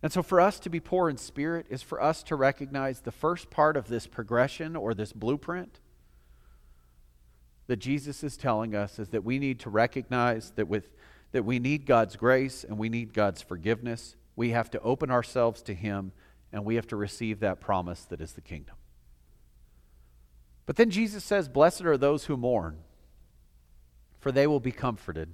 And 0.04 0.12
so, 0.12 0.24
for 0.24 0.42
us 0.42 0.60
to 0.62 0.70
be 0.70 0.80
poor 0.80 1.10
in 1.10 1.18
spirit 1.18 1.68
is 1.70 1.82
for 1.82 2.02
us 2.02 2.24
to 2.24 2.36
recognize 2.36 3.02
the 3.02 3.12
first 3.12 3.50
part 3.50 3.78
of 3.78 3.88
this 3.88 4.08
progression 4.08 4.76
or 4.76 4.94
this 4.94 5.14
blueprint 5.14 5.80
that 7.68 7.78
Jesus 7.78 8.24
is 8.24 8.36
telling 8.36 8.76
us 8.76 9.00
is 9.00 9.10
that 9.10 9.24
we 9.24 9.40
need 9.40 9.60
to 9.62 9.70
recognize 9.70 10.52
that, 10.58 10.68
with, 10.68 10.90
that 11.32 11.46
we 11.46 11.60
need 11.60 11.86
God's 11.86 12.16
grace 12.16 12.64
and 12.64 12.78
we 12.78 12.90
need 12.90 13.14
God's 13.14 13.42
forgiveness. 13.42 14.16
We 14.36 14.50
have 14.50 14.72
to 14.72 14.82
open 14.82 15.12
ourselves 15.12 15.62
to 15.64 15.74
Him 15.74 16.12
and 16.52 16.66
we 16.66 16.76
have 16.76 16.88
to 16.88 16.96
receive 16.96 17.40
that 17.40 17.62
promise 17.62 18.04
that 18.06 18.20
is 18.20 18.34
the 18.34 18.42
kingdom. 18.42 18.76
But 20.66 20.76
then 20.76 20.90
Jesus 20.90 21.24
says, 21.24 21.48
Blessed 21.48 21.84
are 21.84 21.98
those 21.98 22.26
who 22.26 22.38
mourn, 22.38 22.80
for 24.20 24.32
they 24.32 24.48
will 24.48 24.60
be 24.60 24.72
comforted. 24.72 25.34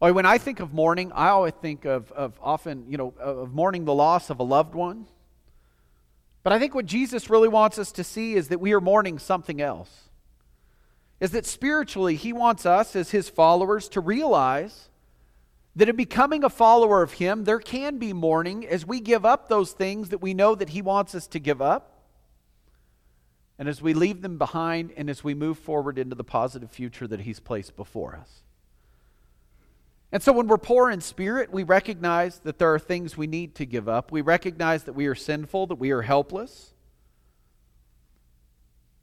Or 0.00 0.12
when 0.12 0.26
I 0.26 0.38
think 0.38 0.60
of 0.60 0.72
mourning, 0.72 1.10
I 1.12 1.28
always 1.28 1.54
think 1.54 1.84
of, 1.84 2.12
of 2.12 2.38
often, 2.40 2.86
you 2.88 2.96
know, 2.96 3.14
of 3.18 3.52
mourning 3.52 3.84
the 3.84 3.94
loss 3.94 4.30
of 4.30 4.38
a 4.38 4.44
loved 4.44 4.74
one. 4.74 5.06
But 6.44 6.52
I 6.52 6.58
think 6.58 6.74
what 6.74 6.86
Jesus 6.86 7.28
really 7.28 7.48
wants 7.48 7.78
us 7.78 7.90
to 7.92 8.04
see 8.04 8.34
is 8.34 8.48
that 8.48 8.60
we 8.60 8.72
are 8.72 8.80
mourning 8.80 9.18
something 9.18 9.60
else. 9.60 10.08
Is 11.20 11.32
that 11.32 11.46
spiritually, 11.46 12.14
he 12.14 12.32
wants 12.32 12.64
us 12.64 12.94
as 12.94 13.10
his 13.10 13.28
followers 13.28 13.88
to 13.90 14.00
realize 14.00 14.88
that 15.74 15.88
in 15.88 15.96
becoming 15.96 16.44
a 16.44 16.50
follower 16.50 17.02
of 17.02 17.14
him, 17.14 17.44
there 17.44 17.58
can 17.58 17.98
be 17.98 18.12
mourning 18.12 18.66
as 18.66 18.86
we 18.86 19.00
give 19.00 19.24
up 19.24 19.48
those 19.48 19.72
things 19.72 20.10
that 20.10 20.22
we 20.22 20.32
know 20.32 20.54
that 20.54 20.70
he 20.70 20.80
wants 20.80 21.14
us 21.14 21.26
to 21.28 21.40
give 21.40 21.60
up. 21.60 22.04
And 23.58 23.68
as 23.68 23.82
we 23.82 23.94
leave 23.94 24.22
them 24.22 24.38
behind 24.38 24.92
and 24.96 25.10
as 25.10 25.24
we 25.24 25.34
move 25.34 25.58
forward 25.58 25.98
into 25.98 26.14
the 26.14 26.24
positive 26.24 26.70
future 26.70 27.08
that 27.08 27.20
he's 27.20 27.40
placed 27.40 27.74
before 27.74 28.14
us. 28.14 28.42
And 30.10 30.22
so 30.22 30.32
when 30.32 30.46
we're 30.46 30.56
poor 30.56 30.90
in 30.90 31.00
spirit, 31.00 31.52
we 31.52 31.64
recognize 31.64 32.38
that 32.40 32.58
there 32.58 32.72
are 32.72 32.78
things 32.78 33.16
we 33.16 33.26
need 33.26 33.54
to 33.56 33.66
give 33.66 33.88
up. 33.88 34.10
We 34.10 34.22
recognize 34.22 34.84
that 34.84 34.94
we 34.94 35.06
are 35.06 35.14
sinful, 35.14 35.66
that 35.66 35.76
we 35.76 35.90
are 35.90 36.02
helpless. 36.02 36.72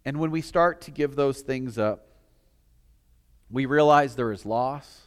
And 0.04 0.20
when 0.20 0.32
we 0.32 0.42
start 0.42 0.82
to 0.82 0.92
give 0.92 1.16
those 1.16 1.42
things 1.42 1.78
up, 1.78 2.08
we 3.52 3.68
realize 3.68 4.16
there 4.16 4.32
is 4.32 4.46
loss. 4.46 5.02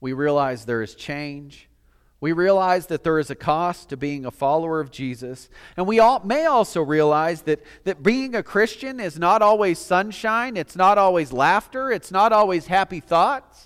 We 0.00 0.12
realize 0.12 0.64
there 0.64 0.82
is 0.82 0.94
change. 0.96 1.68
We 2.20 2.32
realize 2.32 2.86
that 2.86 3.04
there 3.04 3.18
is 3.18 3.30
a 3.30 3.34
cost 3.34 3.90
to 3.90 3.96
being 3.96 4.26
a 4.26 4.30
follower 4.30 4.80
of 4.80 4.90
Jesus. 4.90 5.48
And 5.76 5.86
we 5.86 6.00
all, 6.00 6.20
may 6.24 6.46
also 6.46 6.82
realize 6.82 7.42
that, 7.42 7.62
that 7.84 8.02
being 8.02 8.34
a 8.34 8.42
Christian 8.42 8.98
is 8.98 9.18
not 9.18 9.42
always 9.42 9.78
sunshine, 9.78 10.56
it's 10.56 10.74
not 10.74 10.98
always 10.98 11.32
laughter, 11.32 11.92
it's 11.92 12.10
not 12.10 12.32
always 12.32 12.66
happy 12.66 13.00
thoughts. 13.00 13.63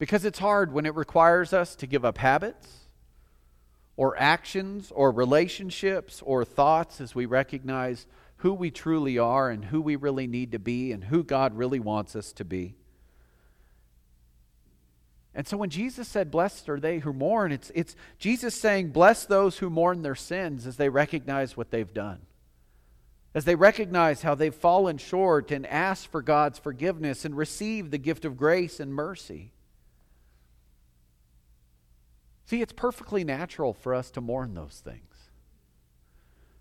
Because 0.00 0.24
it's 0.24 0.38
hard 0.38 0.72
when 0.72 0.86
it 0.86 0.94
requires 0.94 1.52
us 1.52 1.76
to 1.76 1.86
give 1.86 2.06
up 2.06 2.16
habits 2.16 2.86
or 3.98 4.18
actions 4.18 4.90
or 4.94 5.12
relationships 5.12 6.22
or 6.24 6.42
thoughts 6.42 7.02
as 7.02 7.14
we 7.14 7.26
recognize 7.26 8.06
who 8.38 8.54
we 8.54 8.70
truly 8.70 9.18
are 9.18 9.50
and 9.50 9.66
who 9.66 9.82
we 9.82 9.96
really 9.96 10.26
need 10.26 10.52
to 10.52 10.58
be 10.58 10.90
and 10.90 11.04
who 11.04 11.22
God 11.22 11.54
really 11.54 11.80
wants 11.80 12.16
us 12.16 12.32
to 12.32 12.46
be. 12.46 12.76
And 15.34 15.46
so 15.46 15.58
when 15.58 15.68
Jesus 15.68 16.08
said, 16.08 16.30
Blessed 16.30 16.70
are 16.70 16.80
they 16.80 17.00
who 17.00 17.12
mourn, 17.12 17.52
it's, 17.52 17.70
it's 17.74 17.94
Jesus 18.18 18.58
saying, 18.58 18.92
Bless 18.92 19.26
those 19.26 19.58
who 19.58 19.68
mourn 19.68 20.00
their 20.00 20.14
sins 20.14 20.66
as 20.66 20.78
they 20.78 20.88
recognize 20.88 21.58
what 21.58 21.70
they've 21.70 21.92
done. 21.92 22.20
As 23.34 23.44
they 23.44 23.54
recognize 23.54 24.22
how 24.22 24.34
they've 24.34 24.54
fallen 24.54 24.96
short 24.96 25.50
and 25.50 25.66
ask 25.66 26.10
for 26.10 26.22
God's 26.22 26.58
forgiveness 26.58 27.26
and 27.26 27.36
receive 27.36 27.90
the 27.90 27.98
gift 27.98 28.24
of 28.24 28.38
grace 28.38 28.80
and 28.80 28.94
mercy. 28.94 29.52
See, 32.50 32.62
it's 32.62 32.72
perfectly 32.72 33.22
natural 33.22 33.72
for 33.72 33.94
us 33.94 34.10
to 34.10 34.20
mourn 34.20 34.54
those 34.54 34.82
things. 34.84 35.14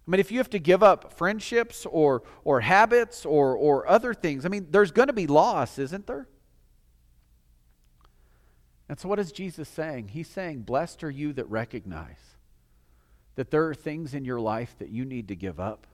I 0.08 0.12
mean, 0.12 0.20
if 0.20 0.32
you 0.32 0.38
have 0.38 0.52
to 0.52 0.60
give 0.60 0.84
up 0.84 1.14
friendships 1.14 1.84
or, 1.84 2.22
or 2.44 2.62
habits 2.62 3.26
or, 3.26 3.56
or 3.56 3.90
other 3.90 4.14
things, 4.14 4.46
I 4.46 4.50
mean, 4.50 4.68
there's 4.70 4.92
going 4.92 5.08
to 5.08 5.14
be 5.14 5.26
loss, 5.26 5.80
isn't 5.80 6.06
there? 6.06 6.28
And 8.88 9.00
so, 9.00 9.10
what 9.10 9.18
is 9.18 9.32
Jesus 9.32 9.68
saying? 9.68 10.10
He's 10.10 10.28
saying, 10.28 10.60
Blessed 10.60 11.04
are 11.04 11.10
you 11.10 11.34
that 11.34 11.50
recognize 11.50 12.36
that 13.34 13.50
there 13.50 13.68
are 13.68 13.74
things 13.74 14.14
in 14.14 14.26
your 14.26 14.40
life 14.40 14.76
that 14.78 14.90
you 14.90 15.06
need 15.06 15.30
to 15.30 15.36
give 15.36 15.60
up 15.60 15.88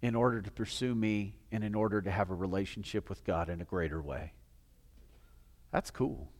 in 0.00 0.14
order 0.14 0.40
to 0.40 0.50
pursue 0.50 0.94
me 0.94 1.34
and 1.50 1.62
in 1.62 1.74
order 1.74 2.00
to 2.00 2.10
have 2.10 2.30
a 2.30 2.34
relationship 2.34 3.10
with 3.10 3.22
God 3.22 3.50
in 3.50 3.60
a 3.60 3.66
greater 3.66 4.00
way. 4.00 4.32
That's 5.72 5.90
cool. 5.90 6.31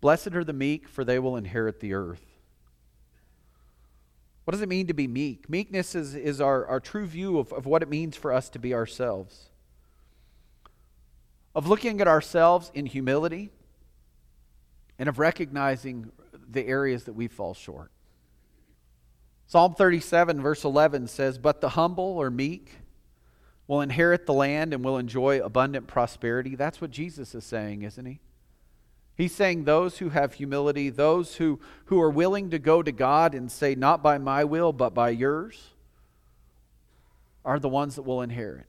Blessed 0.00 0.34
are 0.34 0.44
the 0.44 0.52
meek, 0.52 0.88
for 0.88 1.04
they 1.04 1.18
will 1.18 1.36
inherit 1.36 1.80
the 1.80 1.94
earth. 1.94 2.24
What 4.44 4.52
does 4.52 4.62
it 4.62 4.68
mean 4.68 4.86
to 4.86 4.94
be 4.94 5.08
meek? 5.08 5.50
Meekness 5.50 5.94
is, 5.94 6.14
is 6.14 6.40
our, 6.40 6.64
our 6.66 6.78
true 6.78 7.06
view 7.06 7.38
of, 7.38 7.52
of 7.52 7.66
what 7.66 7.82
it 7.82 7.88
means 7.88 8.16
for 8.16 8.32
us 8.32 8.48
to 8.50 8.60
be 8.60 8.74
ourselves, 8.74 9.50
of 11.54 11.66
looking 11.66 12.00
at 12.00 12.06
ourselves 12.06 12.70
in 12.72 12.86
humility, 12.86 13.50
and 14.98 15.08
of 15.08 15.18
recognizing 15.18 16.12
the 16.48 16.66
areas 16.66 17.04
that 17.04 17.14
we 17.14 17.26
fall 17.26 17.54
short. 17.54 17.90
Psalm 19.48 19.74
37, 19.74 20.40
verse 20.40 20.64
11 20.64 21.08
says, 21.08 21.38
But 21.38 21.60
the 21.60 21.70
humble 21.70 22.16
or 22.18 22.30
meek 22.30 22.70
will 23.66 23.80
inherit 23.80 24.26
the 24.26 24.32
land 24.32 24.72
and 24.72 24.84
will 24.84 24.98
enjoy 24.98 25.40
abundant 25.40 25.86
prosperity. 25.86 26.54
That's 26.54 26.80
what 26.80 26.90
Jesus 26.90 27.34
is 27.34 27.44
saying, 27.44 27.82
isn't 27.82 28.06
he? 28.06 28.20
He's 29.16 29.34
saying 29.34 29.64
those 29.64 29.98
who 29.98 30.10
have 30.10 30.34
humility, 30.34 30.90
those 30.90 31.36
who, 31.36 31.58
who 31.86 32.00
are 32.00 32.10
willing 32.10 32.50
to 32.50 32.58
go 32.58 32.82
to 32.82 32.92
God 32.92 33.34
and 33.34 33.50
say, 33.50 33.74
Not 33.74 34.02
by 34.02 34.18
my 34.18 34.44
will, 34.44 34.72
but 34.72 34.92
by 34.92 35.10
yours, 35.10 35.70
are 37.42 37.58
the 37.58 37.68
ones 37.68 37.94
that 37.94 38.02
will 38.02 38.20
inherit, 38.20 38.66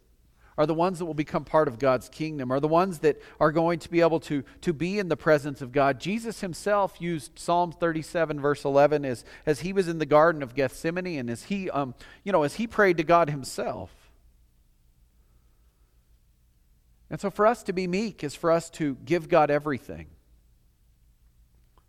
are 0.57 0.65
the 0.65 0.73
ones 0.73 0.99
that 0.99 1.05
will 1.05 1.13
become 1.13 1.43
part 1.43 1.67
of 1.67 1.79
God's 1.79 2.07
kingdom, 2.07 2.49
are 2.49 2.61
the 2.61 2.67
ones 2.67 2.99
that 2.99 3.21
are 3.41 3.51
going 3.51 3.79
to 3.79 3.89
be 3.89 3.99
able 3.99 4.21
to, 4.21 4.43
to 4.61 4.71
be 4.71 4.99
in 4.99 5.09
the 5.09 5.17
presence 5.17 5.61
of 5.61 5.73
God. 5.73 5.99
Jesus 5.99 6.39
himself 6.39 6.95
used 7.01 7.37
Psalm 7.37 7.73
37, 7.73 8.39
verse 8.39 8.63
11, 8.63 9.03
as, 9.03 9.25
as 9.45 9.59
he 9.61 9.73
was 9.73 9.89
in 9.89 9.99
the 9.99 10.05
Garden 10.05 10.41
of 10.41 10.55
Gethsemane 10.55 11.19
and 11.19 11.29
as 11.29 11.43
he, 11.43 11.69
um, 11.71 11.93
you 12.23 12.31
know, 12.31 12.43
as 12.43 12.55
he 12.55 12.67
prayed 12.67 12.95
to 12.97 13.03
God 13.03 13.29
himself. 13.29 13.91
And 17.09 17.19
so, 17.19 17.29
for 17.29 17.45
us 17.45 17.63
to 17.63 17.73
be 17.73 17.87
meek 17.87 18.23
is 18.23 18.35
for 18.35 18.51
us 18.51 18.69
to 18.71 18.97
give 19.05 19.29
God 19.29 19.49
everything, 19.49 20.07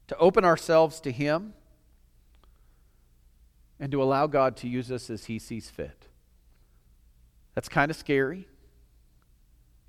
to 0.08 0.16
open 0.16 0.44
ourselves 0.44 1.00
to 1.00 1.12
Him, 1.12 1.54
and 3.80 3.92
to 3.92 4.02
allow 4.02 4.26
God 4.26 4.56
to 4.58 4.68
use 4.68 4.90
us 4.90 5.08
as 5.08 5.26
He 5.26 5.38
sees 5.38 5.70
fit. 5.70 6.08
That's 7.54 7.68
kind 7.68 7.90
of 7.90 7.96
scary. 7.96 8.48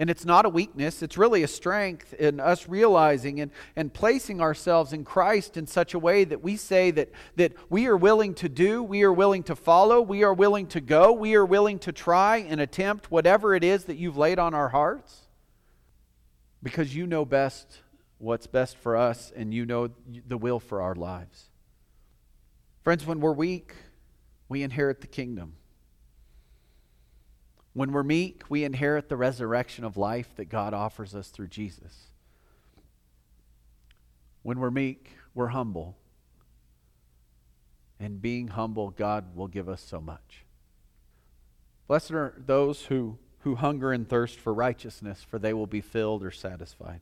And 0.01 0.09
it's 0.09 0.23
not 0.23 0.45
a 0.45 0.49
weakness, 0.49 1.03
it's 1.03 1.17
really 1.17 1.43
a 1.43 1.47
strength 1.47 2.13
in 2.13 2.39
us 2.39 2.69
realizing 2.69 3.41
and, 3.41 3.51
and 3.75 3.93
placing 3.93 4.39
ourselves 4.39 4.93
in 4.93 5.03
Christ 5.03 5.57
in 5.57 5.67
such 5.67 5.93
a 5.93 5.99
way 5.99 6.23
that 6.23 6.41
we 6.41 6.55
say 6.55 6.89
that, 6.91 7.09
that 7.35 7.51
we 7.69 7.85
are 7.87 7.97
willing 7.97 8.33
to 8.35 8.47
do, 8.47 8.81
we 8.81 9.03
are 9.03 9.11
willing 9.11 9.43
to 9.43 9.57
follow, 9.57 9.99
we 9.99 10.23
are 10.23 10.33
willing 10.33 10.67
to 10.67 10.79
go, 10.79 11.11
we 11.11 11.35
are 11.35 11.45
willing 11.45 11.79
to 11.79 11.91
try 11.91 12.37
and 12.37 12.61
attempt 12.61 13.11
whatever 13.11 13.53
it 13.53 13.63
is 13.63 13.83
that 13.85 13.97
you've 13.97 14.15
laid 14.15 14.39
on 14.39 14.53
our 14.53 14.69
hearts 14.69 15.27
because 16.63 16.95
you 16.95 17.05
know 17.05 17.25
best 17.25 17.79
what's 18.19 18.45
best 18.47 18.77
for 18.77 18.95
us 18.95 19.31
and 19.35 19.53
you 19.53 19.65
know 19.65 19.89
the 20.27 20.37
will 20.37 20.59
for 20.59 20.81
our 20.81 20.93
lives. 20.93 21.45
Friends, 22.83 23.05
when 23.05 23.19
we're 23.19 23.33
weak, 23.33 23.73
we 24.47 24.61
inherit 24.61 25.01
the 25.01 25.07
kingdom. 25.07 25.53
When 27.73 27.91
we're 27.91 28.03
meek, 28.03 28.43
we 28.49 28.63
inherit 28.63 29.09
the 29.09 29.17
resurrection 29.17 29.85
of 29.85 29.95
life 29.95 30.35
that 30.35 30.49
God 30.49 30.73
offers 30.73 31.15
us 31.15 31.29
through 31.29 31.47
Jesus. 31.47 32.07
When 34.43 34.59
we're 34.59 34.71
meek, 34.71 35.11
we're 35.33 35.47
humble. 35.47 35.95
And 37.99 38.21
being 38.21 38.49
humble, 38.49 38.89
God 38.89 39.35
will 39.35 39.47
give 39.47 39.69
us 39.69 39.81
so 39.81 40.01
much. 40.01 40.45
Blessed 41.87 42.11
are 42.11 42.33
those 42.37 42.85
who, 42.85 43.17
who 43.39 43.55
hunger 43.55 43.91
and 43.91 44.07
thirst 44.07 44.39
for 44.39 44.53
righteousness, 44.53 45.25
for 45.27 45.37
they 45.37 45.53
will 45.53 45.67
be 45.67 45.81
filled 45.81 46.23
or 46.23 46.31
satisfied. 46.31 47.01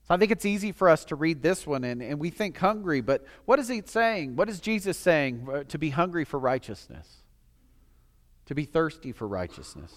I 0.11 0.17
think 0.17 0.31
it's 0.31 0.45
easy 0.45 0.71
for 0.71 0.89
us 0.89 1.05
to 1.05 1.15
read 1.15 1.41
this 1.41 1.65
one 1.65 1.83
and, 1.83 2.01
and 2.01 2.19
we 2.19 2.29
think 2.29 2.57
hungry, 2.57 3.01
but 3.01 3.25
what 3.45 3.59
is 3.59 3.67
he 3.67 3.81
saying? 3.85 4.35
What 4.35 4.49
is 4.49 4.59
Jesus 4.59 4.97
saying 4.97 5.47
uh, 5.51 5.63
to 5.65 5.77
be 5.77 5.89
hungry 5.89 6.25
for 6.25 6.39
righteousness? 6.39 7.21
to 8.51 8.55
be 8.55 8.65
thirsty 8.65 9.13
for 9.13 9.25
righteousness. 9.25 9.95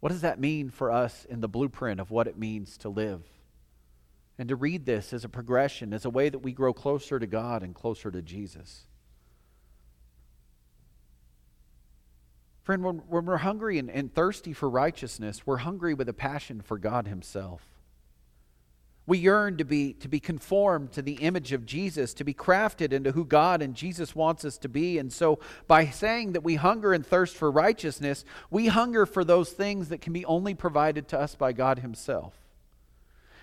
What 0.00 0.08
does 0.08 0.22
that 0.22 0.40
mean 0.40 0.70
for 0.70 0.90
us 0.90 1.26
in 1.26 1.42
the 1.42 1.48
blueprint 1.48 2.00
of 2.00 2.10
what 2.10 2.26
it 2.26 2.38
means 2.38 2.78
to 2.78 2.88
live? 2.88 3.22
And 4.38 4.48
to 4.48 4.56
read 4.56 4.86
this 4.86 5.12
as 5.12 5.22
a 5.22 5.28
progression, 5.28 5.92
as 5.92 6.06
a 6.06 6.08
way 6.08 6.30
that 6.30 6.38
we 6.38 6.52
grow 6.52 6.72
closer 6.72 7.18
to 7.18 7.26
God 7.26 7.62
and 7.62 7.74
closer 7.74 8.10
to 8.10 8.22
Jesus. 8.22 8.86
Friend, 12.62 12.82
when, 12.82 12.96
when 13.08 13.26
we're 13.26 13.36
hungry 13.36 13.78
and, 13.78 13.90
and 13.90 14.14
thirsty 14.14 14.54
for 14.54 14.70
righteousness, 14.70 15.46
we're 15.46 15.58
hungry 15.58 15.92
with 15.92 16.08
a 16.08 16.14
passion 16.14 16.62
for 16.62 16.78
God 16.78 17.06
Himself. 17.06 17.60
We 19.10 19.18
yearn 19.18 19.56
to 19.56 19.64
be, 19.64 19.94
to 19.94 20.06
be 20.06 20.20
conformed 20.20 20.92
to 20.92 21.02
the 21.02 21.14
image 21.14 21.50
of 21.50 21.66
Jesus, 21.66 22.14
to 22.14 22.22
be 22.22 22.32
crafted 22.32 22.92
into 22.92 23.10
who 23.10 23.24
God 23.24 23.60
and 23.60 23.74
Jesus 23.74 24.14
wants 24.14 24.44
us 24.44 24.56
to 24.58 24.68
be. 24.68 24.98
And 24.98 25.12
so, 25.12 25.40
by 25.66 25.86
saying 25.86 26.34
that 26.34 26.44
we 26.44 26.54
hunger 26.54 26.92
and 26.92 27.04
thirst 27.04 27.34
for 27.34 27.50
righteousness, 27.50 28.24
we 28.50 28.68
hunger 28.68 29.06
for 29.06 29.24
those 29.24 29.50
things 29.50 29.88
that 29.88 30.00
can 30.00 30.12
be 30.12 30.24
only 30.26 30.54
provided 30.54 31.08
to 31.08 31.18
us 31.18 31.34
by 31.34 31.52
God 31.52 31.80
Himself. 31.80 32.34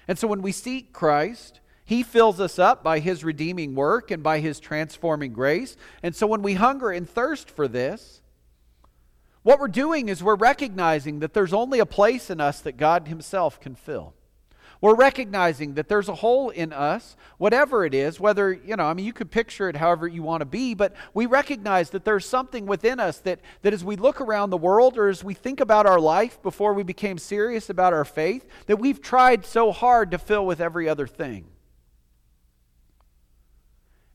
And 0.07 0.17
so, 0.17 0.25
when 0.25 0.41
we 0.41 0.53
seek 0.53 0.93
Christ, 0.93 1.59
He 1.83 2.01
fills 2.01 2.39
us 2.39 2.57
up 2.57 2.81
by 2.81 3.00
His 3.00 3.25
redeeming 3.25 3.75
work 3.75 4.09
and 4.09 4.24
by 4.24 4.39
His 4.39 4.62
transforming 4.62 5.33
grace. 5.33 5.75
And 6.01 6.15
so, 6.15 6.27
when 6.27 6.43
we 6.43 6.53
hunger 6.53 6.91
and 6.91 7.09
thirst 7.09 7.50
for 7.50 7.67
this, 7.67 8.21
what 9.43 9.59
we're 9.59 9.67
doing 9.67 10.07
is 10.07 10.24
we're 10.24 10.36
recognizing 10.36 11.19
that 11.19 11.33
there's 11.33 11.51
only 11.51 11.79
a 11.79 11.86
place 11.86 12.29
in 12.29 12.39
us 12.39 12.62
that 12.62 12.77
God 12.77 13.09
Himself 13.09 13.59
can 13.59 13.75
fill. 13.75 14.13
We're 14.79 14.96
recognizing 14.96 15.74
that 15.74 15.88
there's 15.88 16.07
a 16.07 16.15
hole 16.15 16.50
in 16.50 16.72
us, 16.72 17.15
whatever 17.38 17.86
it 17.86 17.93
is, 17.93 18.19
whether, 18.19 18.53
you 18.53 18.75
know, 18.75 18.85
I 18.85 18.94
mean, 18.94 19.05
you 19.05 19.13
could 19.13 19.31
picture 19.31 19.70
it 19.70 19.75
however 19.75 20.07
you 20.07 20.22
want 20.22 20.42
to 20.42 20.46
be, 20.46 20.75
but 20.75 20.94
we 21.13 21.25
recognize 21.25 21.90
that 21.92 22.05
there's 22.05 22.25
something 22.25 22.66
within 22.68 23.00
us 23.00 23.20
that, 23.20 23.40
that 23.63 23.74
as 23.74 23.83
we 23.83 23.96
look 23.96 24.22
around 24.22 24.51
the 24.51 24.57
world 24.57 24.98
or 24.98 25.07
as 25.07 25.24
we 25.24 25.33
think 25.33 25.59
about 25.59 25.85
our 25.87 26.00
life 26.00 26.42
before 26.44 26.74
we 26.74 26.83
became 26.83 27.18
serious 27.18 27.70
about 27.70 27.94
our 27.94 28.05
faith, 28.05 28.46
that 28.68 28.77
we've 28.77 29.01
tried 29.01 29.46
so 29.46 29.72
hard 29.72 30.11
to 30.11 30.18
fill 30.18 30.46
with 30.46 30.61
every 30.61 30.87
other 30.87 31.07
thing. 31.07 31.46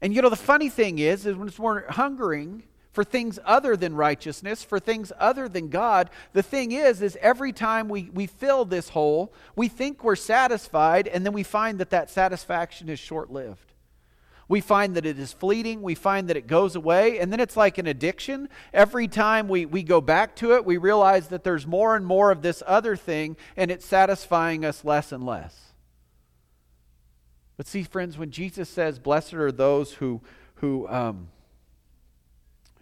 And, 0.00 0.14
you 0.14 0.22
know, 0.22 0.30
the 0.30 0.36
funny 0.36 0.68
thing 0.68 0.98
is, 0.98 1.26
is 1.26 1.36
when 1.36 1.50
we're 1.58 1.90
hungering, 1.90 2.64
for 2.92 3.04
things 3.04 3.38
other 3.44 3.76
than 3.76 3.94
righteousness, 3.94 4.62
for 4.62 4.78
things 4.78 5.12
other 5.18 5.48
than 5.48 5.68
God. 5.68 6.10
The 6.34 6.42
thing 6.42 6.72
is, 6.72 7.00
is 7.00 7.16
every 7.20 7.52
time 7.52 7.88
we, 7.88 8.10
we 8.12 8.26
fill 8.26 8.64
this 8.64 8.90
hole, 8.90 9.32
we 9.56 9.68
think 9.68 10.04
we're 10.04 10.14
satisfied, 10.14 11.08
and 11.08 11.24
then 11.24 11.32
we 11.32 11.42
find 11.42 11.78
that 11.78 11.90
that 11.90 12.10
satisfaction 12.10 12.88
is 12.88 12.98
short 12.98 13.32
lived. 13.32 13.72
We 14.48 14.60
find 14.60 14.96
that 14.96 15.06
it 15.06 15.18
is 15.18 15.32
fleeting. 15.32 15.80
We 15.80 15.94
find 15.94 16.28
that 16.28 16.36
it 16.36 16.46
goes 16.46 16.76
away. 16.76 17.18
And 17.20 17.32
then 17.32 17.40
it's 17.40 17.56
like 17.56 17.78
an 17.78 17.86
addiction. 17.86 18.50
Every 18.74 19.08
time 19.08 19.48
we, 19.48 19.64
we 19.64 19.82
go 19.82 20.02
back 20.02 20.36
to 20.36 20.52
it, 20.56 20.66
we 20.66 20.76
realize 20.76 21.28
that 21.28 21.42
there's 21.42 21.66
more 21.66 21.96
and 21.96 22.04
more 22.04 22.30
of 22.30 22.42
this 22.42 22.62
other 22.66 22.94
thing, 22.94 23.38
and 23.56 23.70
it's 23.70 23.86
satisfying 23.86 24.62
us 24.62 24.84
less 24.84 25.10
and 25.10 25.24
less. 25.24 25.72
But 27.56 27.66
see, 27.66 27.82
friends, 27.82 28.18
when 28.18 28.30
Jesus 28.30 28.68
says, 28.68 28.98
Blessed 28.98 29.34
are 29.34 29.52
those 29.52 29.94
who, 29.94 30.20
who 30.56 30.86
um, 30.88 31.28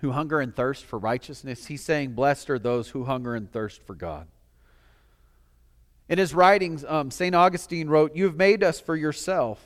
who 0.00 0.12
hunger 0.12 0.40
and 0.40 0.54
thirst 0.54 0.84
for 0.84 0.98
righteousness. 0.98 1.66
He's 1.66 1.84
saying, 1.84 2.12
Blessed 2.12 2.50
are 2.50 2.58
those 2.58 2.88
who 2.88 3.04
hunger 3.04 3.34
and 3.34 3.50
thirst 3.50 3.82
for 3.82 3.94
God. 3.94 4.26
In 6.08 6.18
his 6.18 6.34
writings, 6.34 6.84
um, 6.86 7.10
St. 7.10 7.34
Augustine 7.34 7.88
wrote, 7.88 8.16
You 8.16 8.24
have 8.24 8.36
made 8.36 8.64
us 8.64 8.80
for 8.80 8.96
yourself, 8.96 9.60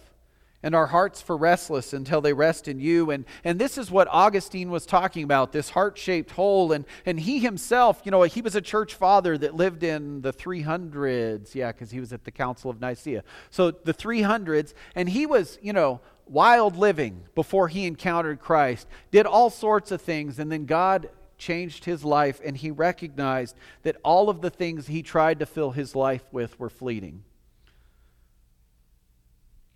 and 0.63 0.75
our 0.75 0.87
hearts 0.87 1.21
for 1.21 1.37
restless 1.37 1.93
until 1.93 2.21
they 2.21 2.33
rest 2.33 2.69
in 2.69 2.81
you. 2.81 3.11
And, 3.11 3.27
and 3.45 3.61
this 3.61 3.79
is 3.79 3.91
what 3.91 4.09
Augustine 4.11 4.71
was 4.71 4.87
talking 4.87 5.23
about 5.23 5.53
this 5.53 5.71
heart 5.71 5.99
shaped 5.99 6.33
hole. 6.33 6.73
And, 6.73 6.85
and 7.07 7.21
he 7.21 7.39
himself, 7.39 8.01
you 8.05 8.11
know, 8.11 8.23
he 8.23 8.41
was 8.41 8.55
a 8.57 8.63
church 8.63 8.95
father 8.95 9.39
that 9.39 9.55
lived 9.55 9.83
in 9.85 10.23
the 10.23 10.33
300s. 10.33 11.55
Yeah, 11.55 11.71
because 11.71 11.91
he 11.91 12.01
was 12.01 12.13
at 12.15 12.25
the 12.25 12.31
Council 12.31 12.71
of 12.71 12.81
Nicaea. 12.81 13.25
So 13.51 13.71
the 13.71 13.95
300s. 13.95 14.73
And 14.95 15.09
he 15.09 15.27
was, 15.27 15.59
you 15.63 15.75
know, 15.75 16.01
wild 16.27 16.77
living 16.77 17.25
before 17.35 17.69
he 17.69 17.87
encountered 17.87 18.41
Christ, 18.41 18.87
did 19.11 19.27
all 19.27 19.51
sorts 19.51 19.91
of 19.91 20.01
things, 20.01 20.39
and 20.39 20.51
then 20.51 20.67
God 20.67 21.09
changed 21.37 21.85
his 21.85 22.05
life, 22.05 22.41
and 22.45 22.57
he 22.57 22.71
recognized 22.71 23.57
that 23.83 23.97
all 24.03 24.29
of 24.31 24.41
the 24.41 24.51
things 24.51 24.87
he 24.87 25.03
tried 25.03 25.39
to 25.41 25.47
fill 25.47 25.73
his 25.73 25.95
life 25.95 26.25
with 26.33 26.59
were 26.59 26.71
fleeting. 26.71 27.25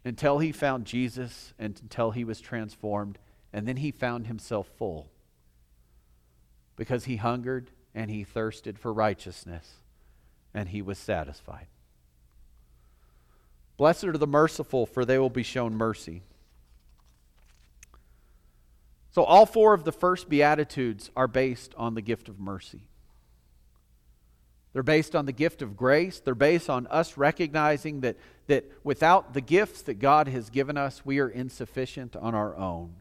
Until 0.05 0.39
he 0.39 0.53
found 0.53 0.87
Jesus 0.87 1.53
and 1.59 1.79
until 1.83 2.13
he 2.13 2.25
was 2.25 2.41
transformed, 2.41 3.19
and 3.53 3.67
then 3.67 3.77
he 3.77 3.91
found 3.91 4.27
himself 4.27 4.69
full. 4.79 5.11
Because 6.77 7.05
he 7.05 7.17
hungered 7.17 7.71
and 7.95 8.11
he 8.11 8.25
thirsted 8.25 8.79
for 8.79 8.93
righteousness, 8.93 9.75
and 10.55 10.69
he 10.69 10.81
was 10.81 10.99
satisfied. 10.99 11.67
Blessed 13.77 14.05
are 14.05 14.19
the 14.19 14.27
merciful, 14.27 14.87
for 14.87 15.05
they 15.05 15.19
will 15.19 15.31
be 15.31 15.43
shown 15.43 15.75
mercy. 15.75 16.23
So, 19.19 19.25
all 19.25 19.47
four 19.47 19.75
of 19.75 19.83
the 19.83 19.91
first 19.91 20.29
Beatitudes 20.29 21.11
are 21.17 21.27
based 21.27 21.75
on 21.77 21.95
the 21.95 22.01
gift 22.01 22.29
of 22.29 22.39
mercy. 22.39 22.83
They're 24.73 24.85
based 24.85 25.17
on 25.17 25.27
the 25.27 25.33
gift 25.33 25.61
of 25.61 25.77
grace. 25.77 26.21
They're 26.21 26.37
based 26.37 26.71
on 26.71 26.87
us 26.87 27.17
recognizing 27.17 28.03
that, 28.03 28.17
that 28.47 28.71
without 28.85 29.35
the 29.35 29.41
gifts 29.41 29.83
that 29.83 29.95
God 29.95 30.29
has 30.29 30.51
given 30.51 30.77
us, 30.77 31.05
we 31.05 31.19
are 31.19 31.29
insufficient 31.29 32.15
on 32.15 32.37
our 32.37 32.57
own. 32.57 32.95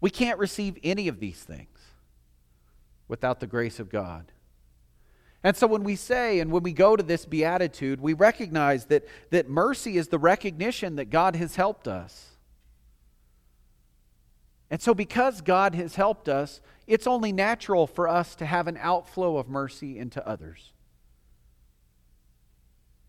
We 0.00 0.10
can't 0.10 0.38
receive 0.38 0.78
any 0.84 1.08
of 1.08 1.18
these 1.18 1.42
things 1.42 1.76
without 3.08 3.40
the 3.40 3.48
grace 3.48 3.80
of 3.80 3.90
God. 3.90 4.30
And 5.42 5.56
so 5.56 5.66
when 5.66 5.82
we 5.82 5.96
say 5.96 6.38
and 6.38 6.52
when 6.52 6.62
we 6.62 6.72
go 6.72 6.94
to 6.94 7.02
this 7.02 7.24
beatitude, 7.24 8.00
we 8.00 8.12
recognize 8.12 8.84
that, 8.84 9.08
that 9.30 9.48
mercy 9.48 9.96
is 9.96 10.06
the 10.06 10.20
recognition 10.20 10.94
that 10.94 11.10
God 11.10 11.34
has 11.34 11.56
helped 11.56 11.88
us. 11.88 12.31
And 14.72 14.80
so, 14.80 14.94
because 14.94 15.42
God 15.42 15.74
has 15.74 15.96
helped 15.96 16.30
us, 16.30 16.62
it's 16.86 17.06
only 17.06 17.30
natural 17.30 17.86
for 17.86 18.08
us 18.08 18.34
to 18.36 18.46
have 18.46 18.68
an 18.68 18.78
outflow 18.80 19.36
of 19.36 19.46
mercy 19.46 19.98
into 19.98 20.26
others. 20.26 20.72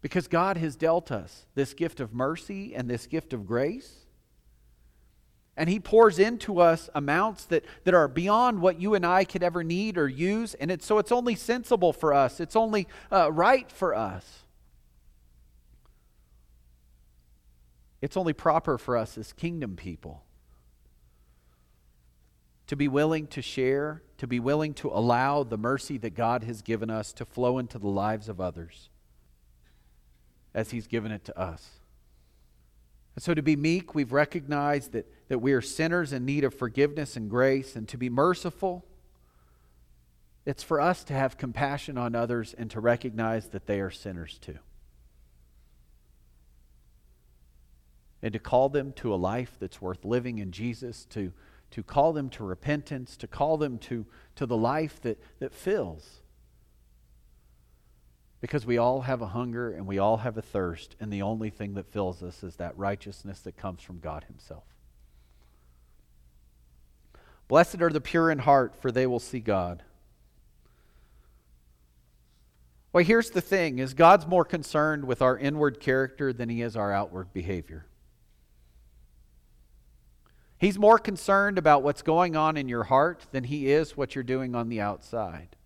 Because 0.01 0.27
God 0.27 0.57
has 0.57 0.75
dealt 0.75 1.09
us 1.09 1.45
this 1.55 1.73
gift 1.73 2.01
of 2.01 2.13
mercy 2.13 2.75
and 2.75 2.89
this 2.89 3.07
gift 3.07 3.31
of 3.31 3.47
grace. 3.47 3.99
And 5.55 5.69
He 5.69 5.79
pours 5.79 6.19
into 6.19 6.59
us 6.59 6.89
amounts 6.93 7.45
that, 7.45 7.63
that 7.85 7.93
are 7.93 8.09
beyond 8.09 8.59
what 8.59 8.81
you 8.81 8.93
and 8.93 9.05
I 9.05 9.23
could 9.23 9.41
ever 9.41 9.63
need 9.63 9.97
or 9.97 10.09
use. 10.09 10.55
And 10.55 10.69
it's, 10.69 10.85
so 10.85 10.97
it's 10.97 11.13
only 11.13 11.35
sensible 11.35 11.93
for 11.93 12.13
us, 12.13 12.41
it's 12.41 12.57
only 12.57 12.89
uh, 13.09 13.31
right 13.31 13.71
for 13.71 13.95
us. 13.95 14.43
It's 18.01 18.17
only 18.17 18.33
proper 18.33 18.77
for 18.77 18.97
us 18.97 19.17
as 19.17 19.31
kingdom 19.31 19.77
people 19.77 20.22
to 22.73 22.77
be 22.77 22.87
willing 22.87 23.27
to 23.27 23.39
share, 23.39 24.01
to 24.17 24.25
be 24.25 24.39
willing 24.39 24.73
to 24.73 24.89
allow 24.89 25.43
the 25.43 25.59
mercy 25.59 25.99
that 25.99 26.15
God 26.15 26.43
has 26.43 26.63
given 26.63 26.89
us 26.89 27.13
to 27.13 27.23
flow 27.23 27.59
into 27.59 27.77
the 27.77 27.87
lives 27.87 28.27
of 28.27 28.41
others 28.41 28.89
as 30.55 30.71
He's 30.71 30.87
given 30.87 31.11
it 31.11 31.23
to 31.25 31.39
us. 31.39 31.69
And 33.13 33.21
so, 33.21 33.35
to 33.35 33.43
be 33.43 33.55
meek, 33.55 33.93
we've 33.93 34.11
recognized 34.11 34.93
that, 34.93 35.05
that 35.27 35.37
we 35.37 35.53
are 35.53 35.61
sinners 35.61 36.13
in 36.13 36.25
need 36.25 36.43
of 36.43 36.55
forgiveness 36.55 37.15
and 37.15 37.29
grace, 37.29 37.75
and 37.75 37.87
to 37.89 37.97
be 37.97 38.09
merciful, 38.09 38.83
it's 40.43 40.63
for 40.63 40.81
us 40.81 41.03
to 41.03 41.13
have 41.13 41.37
compassion 41.37 41.95
on 41.95 42.15
others 42.15 42.55
and 42.57 42.71
to 42.71 42.79
recognize 42.79 43.49
that 43.49 43.67
they 43.67 43.81
are 43.81 43.91
sinners 43.91 44.39
too. 44.41 44.57
And 48.23 48.33
to 48.33 48.39
call 48.39 48.69
them 48.69 48.93
to 48.93 49.13
a 49.13 49.15
life 49.15 49.57
that's 49.59 49.79
worth 49.79 50.03
living 50.03 50.39
in 50.39 50.51
Jesus, 50.51 51.05
to 51.11 51.33
to 51.73 51.81
call 51.81 52.13
them 52.13 52.29
to 52.29 52.43
repentance, 52.43 53.17
to 53.17 53.25
call 53.25 53.57
them 53.57 53.79
to, 53.79 54.05
to 54.35 54.45
the 54.45 54.55
life 54.55 55.01
that, 55.01 55.19
that 55.39 55.51
fills. 55.51 56.21
Because 58.41 58.63
we 58.63 58.77
all 58.77 59.01
have 59.01 59.23
a 59.23 59.27
hunger 59.27 59.71
and 59.71 59.87
we 59.87 59.97
all 59.97 60.17
have 60.17 60.37
a 60.37 60.41
thirst, 60.43 60.95
and 60.99 61.11
the 61.11 61.23
only 61.23 61.49
thing 61.49 61.73
that 61.73 61.91
fills 61.91 62.21
us 62.21 62.43
is 62.43 62.57
that 62.57 62.77
righteousness 62.77 63.39
that 63.39 63.57
comes 63.57 63.81
from 63.81 63.97
God 63.97 64.25
Himself. 64.25 64.65
Blessed 67.47 67.81
are 67.81 67.89
the 67.89 68.01
pure 68.01 68.29
in 68.29 68.37
heart, 68.37 68.75
for 68.79 68.91
they 68.91 69.07
will 69.07 69.19
see 69.19 69.39
God. 69.39 69.81
Well, 72.91 73.03
here's 73.03 73.31
the 73.31 73.41
thing 73.41 73.79
is 73.79 73.95
God's 73.95 74.27
more 74.27 74.45
concerned 74.45 75.05
with 75.05 75.23
our 75.23 75.35
inward 75.39 75.79
character 75.79 76.31
than 76.31 76.49
he 76.49 76.61
is 76.61 76.77
our 76.77 76.91
outward 76.91 77.33
behavior. 77.33 77.87
He's 80.63 80.79
more 80.79 80.97
concerned 80.97 81.57
about 81.57 81.83
what's 81.83 82.01
going 82.01 82.37
on 82.37 82.55
in 82.55 82.69
your 82.69 82.85
heart 82.85 83.25
than 83.33 83.43
he 83.43 83.69
is 83.69 83.97
what 83.97 84.15
you're 84.15 84.23
doing 84.23 84.55
on 84.55 84.69
the 84.69 84.79
outside. 84.79 85.57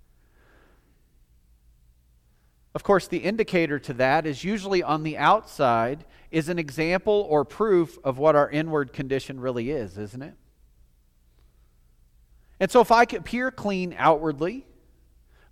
Of 2.74 2.82
course, 2.82 3.08
the 3.08 3.20
indicator 3.20 3.78
to 3.78 3.94
that 3.94 4.26
is 4.26 4.44
usually 4.44 4.82
on 4.82 5.04
the 5.04 5.16
outside 5.16 6.04
is 6.32 6.50
an 6.50 6.58
example 6.58 7.28
or 7.30 7.46
proof 7.46 8.00
of 8.04 8.18
what 8.18 8.36
our 8.36 8.50
inward 8.50 8.92
condition 8.92 9.40
really 9.40 9.70
is, 9.70 10.00
isn't 10.00 10.24
it? 10.24 10.34
And 12.60 12.72
so 12.72 12.82
if 12.82 12.92
I 12.92 13.04
appear 13.04 13.52
clean 13.52 13.94
outwardly, 14.00 14.66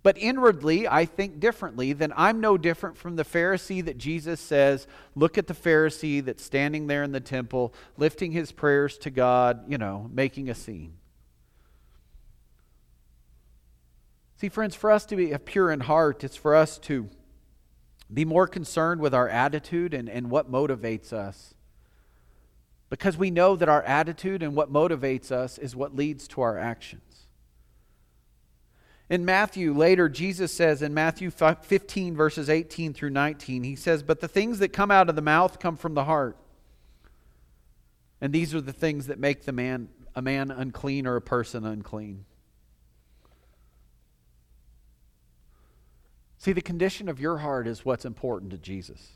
but 0.06 0.16
inwardly, 0.18 0.86
I 0.86 1.04
think 1.04 1.40
differently, 1.40 1.92
then 1.92 2.12
I'm 2.16 2.40
no 2.40 2.56
different 2.56 2.96
from 2.96 3.16
the 3.16 3.24
Pharisee 3.24 3.84
that 3.86 3.98
Jesus 3.98 4.38
says, 4.38 4.86
look 5.16 5.36
at 5.36 5.48
the 5.48 5.52
Pharisee 5.52 6.24
that's 6.24 6.44
standing 6.44 6.86
there 6.86 7.02
in 7.02 7.10
the 7.10 7.18
temple, 7.18 7.74
lifting 7.96 8.30
his 8.30 8.52
prayers 8.52 8.96
to 8.98 9.10
God, 9.10 9.64
you 9.66 9.78
know, 9.78 10.08
making 10.14 10.48
a 10.48 10.54
scene. 10.54 10.92
See, 14.36 14.48
friends, 14.48 14.76
for 14.76 14.92
us 14.92 15.04
to 15.06 15.16
be 15.16 15.36
pure 15.38 15.72
in 15.72 15.80
heart, 15.80 16.22
it's 16.22 16.36
for 16.36 16.54
us 16.54 16.78
to 16.82 17.08
be 18.14 18.24
more 18.24 18.46
concerned 18.46 19.00
with 19.00 19.12
our 19.12 19.28
attitude 19.28 19.92
and, 19.92 20.08
and 20.08 20.30
what 20.30 20.48
motivates 20.48 21.12
us. 21.12 21.52
Because 22.90 23.16
we 23.16 23.32
know 23.32 23.56
that 23.56 23.68
our 23.68 23.82
attitude 23.82 24.44
and 24.44 24.54
what 24.54 24.72
motivates 24.72 25.32
us 25.32 25.58
is 25.58 25.74
what 25.74 25.96
leads 25.96 26.28
to 26.28 26.42
our 26.42 26.56
actions. 26.56 27.05
In 29.08 29.24
Matthew, 29.24 29.72
later, 29.72 30.08
Jesus 30.08 30.52
says 30.52 30.82
in 30.82 30.92
Matthew 30.92 31.30
15, 31.30 32.16
verses 32.16 32.50
18 32.50 32.92
through 32.92 33.10
19, 33.10 33.62
he 33.62 33.76
says, 33.76 34.02
But 34.02 34.20
the 34.20 34.26
things 34.26 34.58
that 34.58 34.72
come 34.72 34.90
out 34.90 35.08
of 35.08 35.14
the 35.14 35.22
mouth 35.22 35.60
come 35.60 35.76
from 35.76 35.94
the 35.94 36.04
heart. 36.04 36.36
And 38.20 38.32
these 38.32 38.52
are 38.54 38.60
the 38.60 38.72
things 38.72 39.06
that 39.06 39.20
make 39.20 39.44
the 39.44 39.52
man, 39.52 39.88
a 40.16 40.22
man 40.22 40.50
unclean 40.50 41.06
or 41.06 41.14
a 41.14 41.20
person 41.20 41.64
unclean. 41.64 42.24
See, 46.38 46.52
the 46.52 46.60
condition 46.60 47.08
of 47.08 47.20
your 47.20 47.38
heart 47.38 47.68
is 47.68 47.84
what's 47.84 48.04
important 48.04 48.50
to 48.50 48.58
Jesus. 48.58 49.12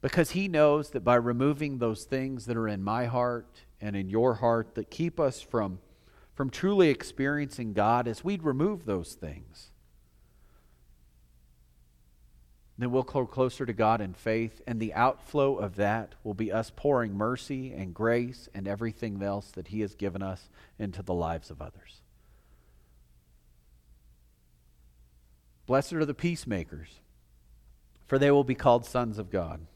Because 0.00 0.30
he 0.30 0.46
knows 0.46 0.90
that 0.90 1.02
by 1.02 1.16
removing 1.16 1.78
those 1.78 2.04
things 2.04 2.46
that 2.46 2.56
are 2.56 2.68
in 2.68 2.84
my 2.84 3.06
heart 3.06 3.64
and 3.80 3.96
in 3.96 4.08
your 4.08 4.34
heart 4.34 4.76
that 4.76 4.90
keep 4.90 5.18
us 5.18 5.40
from 5.40 5.80
from 6.38 6.50
truly 6.50 6.88
experiencing 6.88 7.72
God 7.72 8.06
as 8.06 8.22
we'd 8.22 8.44
remove 8.44 8.84
those 8.84 9.14
things. 9.14 9.72
Then 12.78 12.92
we'll 12.92 13.02
grow 13.02 13.26
closer 13.26 13.66
to 13.66 13.72
God 13.72 14.00
in 14.00 14.14
faith, 14.14 14.62
and 14.64 14.78
the 14.78 14.94
outflow 14.94 15.56
of 15.56 15.74
that 15.74 16.14
will 16.22 16.34
be 16.34 16.52
us 16.52 16.70
pouring 16.76 17.12
mercy 17.12 17.72
and 17.72 17.92
grace 17.92 18.48
and 18.54 18.68
everything 18.68 19.20
else 19.20 19.50
that 19.50 19.66
He 19.66 19.80
has 19.80 19.96
given 19.96 20.22
us 20.22 20.48
into 20.78 21.02
the 21.02 21.12
lives 21.12 21.50
of 21.50 21.60
others. 21.60 22.02
Blessed 25.66 25.94
are 25.94 26.06
the 26.06 26.14
peacemakers, 26.14 27.00
for 28.06 28.16
they 28.16 28.30
will 28.30 28.44
be 28.44 28.54
called 28.54 28.86
sons 28.86 29.18
of 29.18 29.32
God. 29.32 29.66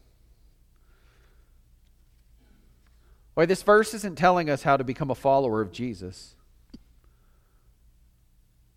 Why, 3.35 3.47
this 3.47 3.65
verse 3.65 3.95
isn't 3.95 4.17
telling 4.17 4.49
us 4.49 4.63
how 4.63 4.77
to 4.77 4.85
become 4.85 5.11
a 5.11 5.17
follower 5.17 5.61
of 5.61 5.73
Jesus. 5.73 6.37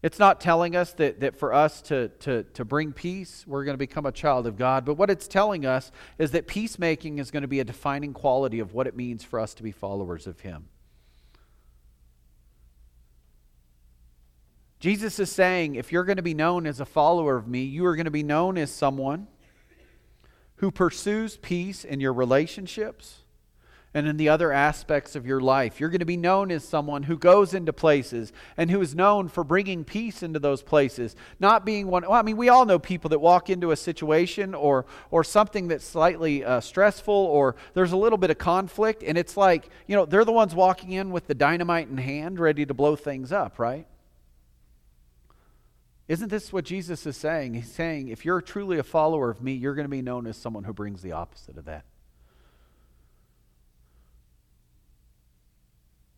It's 0.05 0.19
not 0.19 0.39
telling 0.39 0.75
us 0.75 0.93
that, 0.93 1.21
that 1.21 1.35
for 1.35 1.51
us 1.51 1.81
to, 1.81 2.09
to, 2.19 2.43
to 2.43 2.63
bring 2.63 2.93
peace, 2.93 3.43
we're 3.47 3.65
going 3.65 3.73
to 3.73 3.79
become 3.79 4.05
a 4.05 4.11
child 4.11 4.45
of 4.45 4.55
God. 4.55 4.85
But 4.85 4.99
what 4.99 5.09
it's 5.09 5.27
telling 5.27 5.65
us 5.65 5.91
is 6.19 6.29
that 6.29 6.45
peacemaking 6.45 7.17
is 7.17 7.31
going 7.31 7.41
to 7.41 7.47
be 7.47 7.59
a 7.59 7.63
defining 7.63 8.13
quality 8.13 8.59
of 8.59 8.71
what 8.71 8.85
it 8.85 8.95
means 8.95 9.23
for 9.23 9.39
us 9.39 9.55
to 9.55 9.63
be 9.63 9.71
followers 9.71 10.27
of 10.27 10.41
Him. 10.41 10.67
Jesus 14.79 15.17
is 15.17 15.31
saying, 15.31 15.73
if 15.73 15.91
you're 15.91 16.03
going 16.03 16.17
to 16.17 16.21
be 16.21 16.35
known 16.35 16.67
as 16.67 16.79
a 16.79 16.85
follower 16.85 17.35
of 17.35 17.47
me, 17.47 17.63
you 17.63 17.83
are 17.87 17.95
going 17.95 18.05
to 18.05 18.11
be 18.11 18.21
known 18.21 18.59
as 18.59 18.69
someone 18.69 19.25
who 20.57 20.69
pursues 20.69 21.35
peace 21.37 21.83
in 21.83 21.99
your 21.99 22.13
relationships 22.13 23.23
and 23.95 24.09
in 24.09 24.17
the 24.17 24.27
other 24.27 24.51
aspects 24.51 25.15
of 25.15 25.25
your 25.25 25.39
life. 25.39 25.79
You're 25.79 25.89
going 25.89 25.99
to 25.99 26.05
be 26.05 26.17
known 26.17 26.51
as 26.51 26.67
someone 26.67 27.03
who 27.03 27.17
goes 27.17 27.53
into 27.53 27.71
places 27.71 28.33
and 28.57 28.69
who 28.69 28.81
is 28.81 28.93
known 28.93 29.29
for 29.29 29.45
bringing 29.45 29.85
peace 29.85 30.21
into 30.21 30.37
those 30.37 30.61
places. 30.61 31.15
Not 31.39 31.65
being 31.65 31.87
one, 31.87 32.03
well, 32.03 32.11
I 32.11 32.21
mean, 32.21 32.35
we 32.35 32.49
all 32.49 32.65
know 32.65 32.77
people 32.77 33.09
that 33.11 33.19
walk 33.19 33.49
into 33.49 33.71
a 33.71 33.77
situation 33.77 34.53
or, 34.53 34.85
or 35.11 35.23
something 35.23 35.69
that's 35.69 35.85
slightly 35.85 36.43
uh, 36.43 36.59
stressful 36.59 37.13
or 37.13 37.55
there's 37.73 37.93
a 37.93 37.97
little 37.97 38.17
bit 38.17 38.29
of 38.29 38.37
conflict, 38.37 39.01
and 39.01 39.17
it's 39.17 39.37
like, 39.37 39.69
you 39.87 39.95
know, 39.95 40.05
they're 40.05 40.25
the 40.25 40.33
ones 40.33 40.53
walking 40.53 40.91
in 40.91 41.11
with 41.11 41.27
the 41.27 41.33
dynamite 41.33 41.87
in 41.87 41.97
hand, 41.97 42.37
ready 42.37 42.65
to 42.65 42.73
blow 42.73 42.97
things 42.97 43.31
up, 43.31 43.59
right? 43.59 43.87
Isn't 46.09 46.29
this 46.29 46.51
what 46.51 46.65
Jesus 46.65 47.05
is 47.05 47.15
saying? 47.15 47.53
He's 47.53 47.71
saying, 47.71 48.09
if 48.09 48.25
you're 48.25 48.41
truly 48.41 48.77
a 48.77 48.83
follower 48.83 49.29
of 49.29 49.41
me, 49.41 49.53
you're 49.53 49.73
going 49.73 49.85
to 49.85 49.89
be 49.89 50.01
known 50.01 50.27
as 50.27 50.35
someone 50.35 50.65
who 50.65 50.73
brings 50.73 51.01
the 51.01 51.13
opposite 51.13 51.57
of 51.57 51.63
that. 51.63 51.85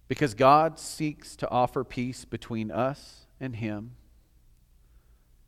Because 0.07 0.33
God 0.33 0.79
seeks 0.79 1.35
to 1.37 1.49
offer 1.49 1.83
peace 1.83 2.25
between 2.25 2.71
us 2.71 3.27
and 3.39 3.55
Him. 3.55 3.95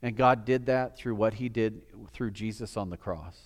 And 0.02 0.16
God 0.16 0.46
did 0.46 0.66
that 0.68 0.98
through 0.98 1.16
what 1.16 1.36
He 1.36 1.50
did 1.50 1.82
through 2.12 2.32
Jesus 2.32 2.78
on 2.78 2.90
the 2.90 2.98
cross. 2.98 3.38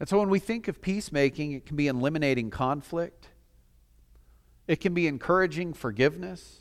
And 0.00 0.08
so 0.08 0.18
when 0.18 0.30
we 0.30 0.38
think 0.38 0.68
of 0.68 0.80
peacemaking, 0.80 1.52
it 1.52 1.66
can 1.66 1.76
be 1.76 1.88
eliminating 1.88 2.50
conflict, 2.50 3.28
it 4.66 4.76
can 4.76 4.94
be 4.94 5.06
encouraging 5.06 5.72
forgiveness, 5.72 6.60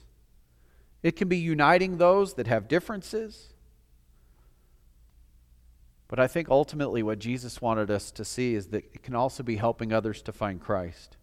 it 1.03 1.15
can 1.15 1.27
be 1.27 1.37
uniting 1.37 1.97
those 1.97 2.33
that 2.35 2.47
have 2.47 2.67
differences. 2.67 3.53
But 6.07 6.19
I 6.19 6.27
think 6.27 6.49
ultimately 6.49 7.03
what 7.03 7.19
Jesus 7.19 7.61
wanted 7.61 7.91
us 7.91 8.11
to 8.11 8.23
see 8.23 8.55
is 8.55 8.67
that 8.67 8.85
it 8.93 9.03
can 9.03 9.13
also 9.13 9.43
be 9.43 9.57
helping 9.57 9.91
others 9.91 10.21
to 10.23 10.31
find 10.31 10.59
Christ. 10.59 11.16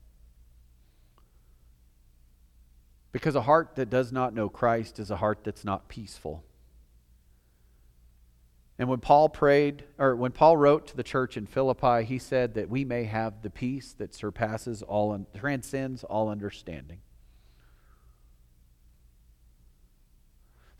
Because 3.15 3.37
a 3.37 3.43
heart 3.43 3.77
that 3.77 3.91
does 3.91 4.11
not 4.11 4.35
know 4.35 4.49
Christ 4.49 4.99
is 4.99 5.09
a 5.09 5.15
heart 5.15 5.45
that's 5.45 5.65
not 5.65 5.87
peaceful. 5.89 6.43
And 8.77 8.89
when 8.89 8.99
Paul 8.99 9.29
prayed, 9.29 9.85
or 10.01 10.17
when 10.17 10.33
Paul 10.33 10.57
wrote 10.57 10.89
to 10.89 10.97
the 10.97 11.05
church 11.05 11.37
in 11.37 11.47
Philippi, 11.47 12.03
he 12.03 12.19
said 12.19 12.55
that 12.55 12.69
we 12.69 12.85
may 12.85 13.05
have 13.05 13.43
the 13.43 13.51
peace 13.51 13.93
that 13.99 14.17
surpasses 14.17 14.83
all, 14.83 15.17
transcends 15.33 16.03
all 16.03 16.29
understanding. 16.29 17.03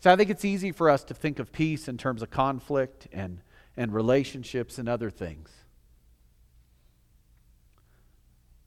So 0.01 0.11
I 0.11 0.17
think 0.17 0.29
it's 0.29 0.43
easy 0.43 0.73
for 0.73 0.89
us 0.89 1.05
to 1.05 1.13
think 1.13 1.39
of 1.39 1.53
peace 1.53 1.87
in 1.87 1.97
terms 1.97 2.21
of 2.21 2.31
conflict 2.31 3.07
and, 3.13 3.39
and 3.77 3.93
relationships 3.93 4.77
and 4.77 4.89
other 4.89 5.09
things. 5.09 5.51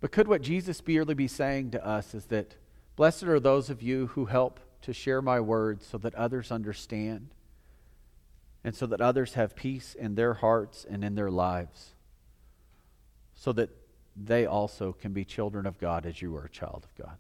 But 0.00 0.10
could 0.10 0.26
what 0.26 0.40
Jesus 0.40 0.80
be 0.80 0.98
really 0.98 1.12
be 1.12 1.28
saying 1.28 1.72
to 1.72 1.86
us 1.86 2.14
is 2.14 2.24
that 2.26 2.54
Blessed 2.98 3.22
are 3.22 3.38
those 3.38 3.70
of 3.70 3.80
you 3.80 4.08
who 4.08 4.24
help 4.24 4.58
to 4.82 4.92
share 4.92 5.22
my 5.22 5.38
words 5.38 5.86
so 5.86 5.98
that 5.98 6.16
others 6.16 6.50
understand 6.50 7.28
and 8.64 8.74
so 8.74 8.86
that 8.86 9.00
others 9.00 9.34
have 9.34 9.54
peace 9.54 9.94
in 9.94 10.16
their 10.16 10.34
hearts 10.34 10.84
and 10.84 11.04
in 11.04 11.14
their 11.14 11.30
lives, 11.30 11.94
so 13.36 13.52
that 13.52 13.70
they 14.16 14.46
also 14.46 14.92
can 14.92 15.12
be 15.12 15.24
children 15.24 15.64
of 15.64 15.78
God 15.78 16.06
as 16.06 16.20
you 16.20 16.34
are 16.34 16.46
a 16.46 16.50
child 16.50 16.84
of 16.84 17.04
God. 17.06 17.18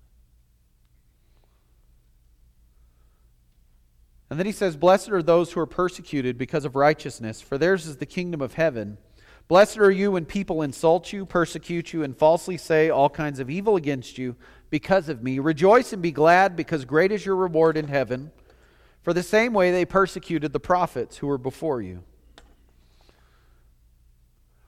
And 4.30 4.36
then 4.36 4.46
he 4.46 4.52
says, 4.52 4.76
Blessed 4.76 5.10
are 5.10 5.22
those 5.22 5.52
who 5.52 5.60
are 5.60 5.66
persecuted 5.66 6.36
because 6.36 6.64
of 6.64 6.74
righteousness, 6.74 7.40
for 7.40 7.56
theirs 7.56 7.86
is 7.86 7.98
the 7.98 8.04
kingdom 8.04 8.40
of 8.40 8.54
heaven. 8.54 8.98
Blessed 9.46 9.78
are 9.78 9.92
you 9.92 10.10
when 10.10 10.26
people 10.26 10.60
insult 10.60 11.12
you, 11.12 11.24
persecute 11.24 11.92
you, 11.92 12.02
and 12.02 12.16
falsely 12.16 12.58
say 12.58 12.90
all 12.90 13.08
kinds 13.08 13.38
of 13.38 13.48
evil 13.48 13.76
against 13.76 14.18
you 14.18 14.36
because 14.70 15.08
of 15.08 15.22
me. 15.22 15.38
Rejoice 15.38 15.92
and 15.92 16.02
be 16.02 16.12
glad, 16.12 16.56
because 16.56 16.84
great 16.84 17.12
is 17.12 17.24
your 17.24 17.36
reward 17.36 17.76
in 17.76 17.88
heaven. 17.88 18.30
For 19.02 19.12
the 19.12 19.22
same 19.22 19.52
way 19.52 19.70
they 19.70 19.84
persecuted 19.84 20.52
the 20.52 20.60
prophets 20.60 21.16
who 21.16 21.26
were 21.26 21.38
before 21.38 21.80
you. 21.80 22.02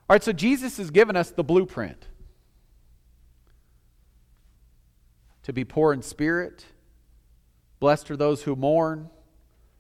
All 0.08 0.14
right, 0.14 0.22
so 0.22 0.32
Jesus 0.32 0.78
has 0.78 0.90
given 0.90 1.14
us 1.14 1.30
the 1.30 1.44
blueprint 1.44 2.08
to 5.42 5.52
be 5.52 5.64
poor 5.64 5.92
in 5.92 6.02
spirit. 6.02 6.64
Blessed 7.78 8.10
are 8.10 8.16
those 8.16 8.42
who 8.42 8.56
mourn. 8.56 9.08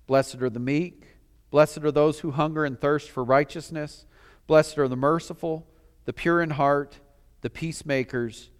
Blessed 0.06 0.42
are 0.42 0.50
the 0.50 0.60
meek. 0.60 1.04
Blessed 1.50 1.78
are 1.78 1.90
those 1.90 2.20
who 2.20 2.30
hunger 2.30 2.64
and 2.64 2.80
thirst 2.80 3.10
for 3.10 3.24
righteousness. 3.24 4.06
Blessed 4.46 4.78
are 4.78 4.88
the 4.88 4.96
merciful, 4.96 5.66
the 6.04 6.12
pure 6.12 6.42
in 6.42 6.50
heart, 6.50 7.00
the 7.40 7.50
peacemakers. 7.50 8.50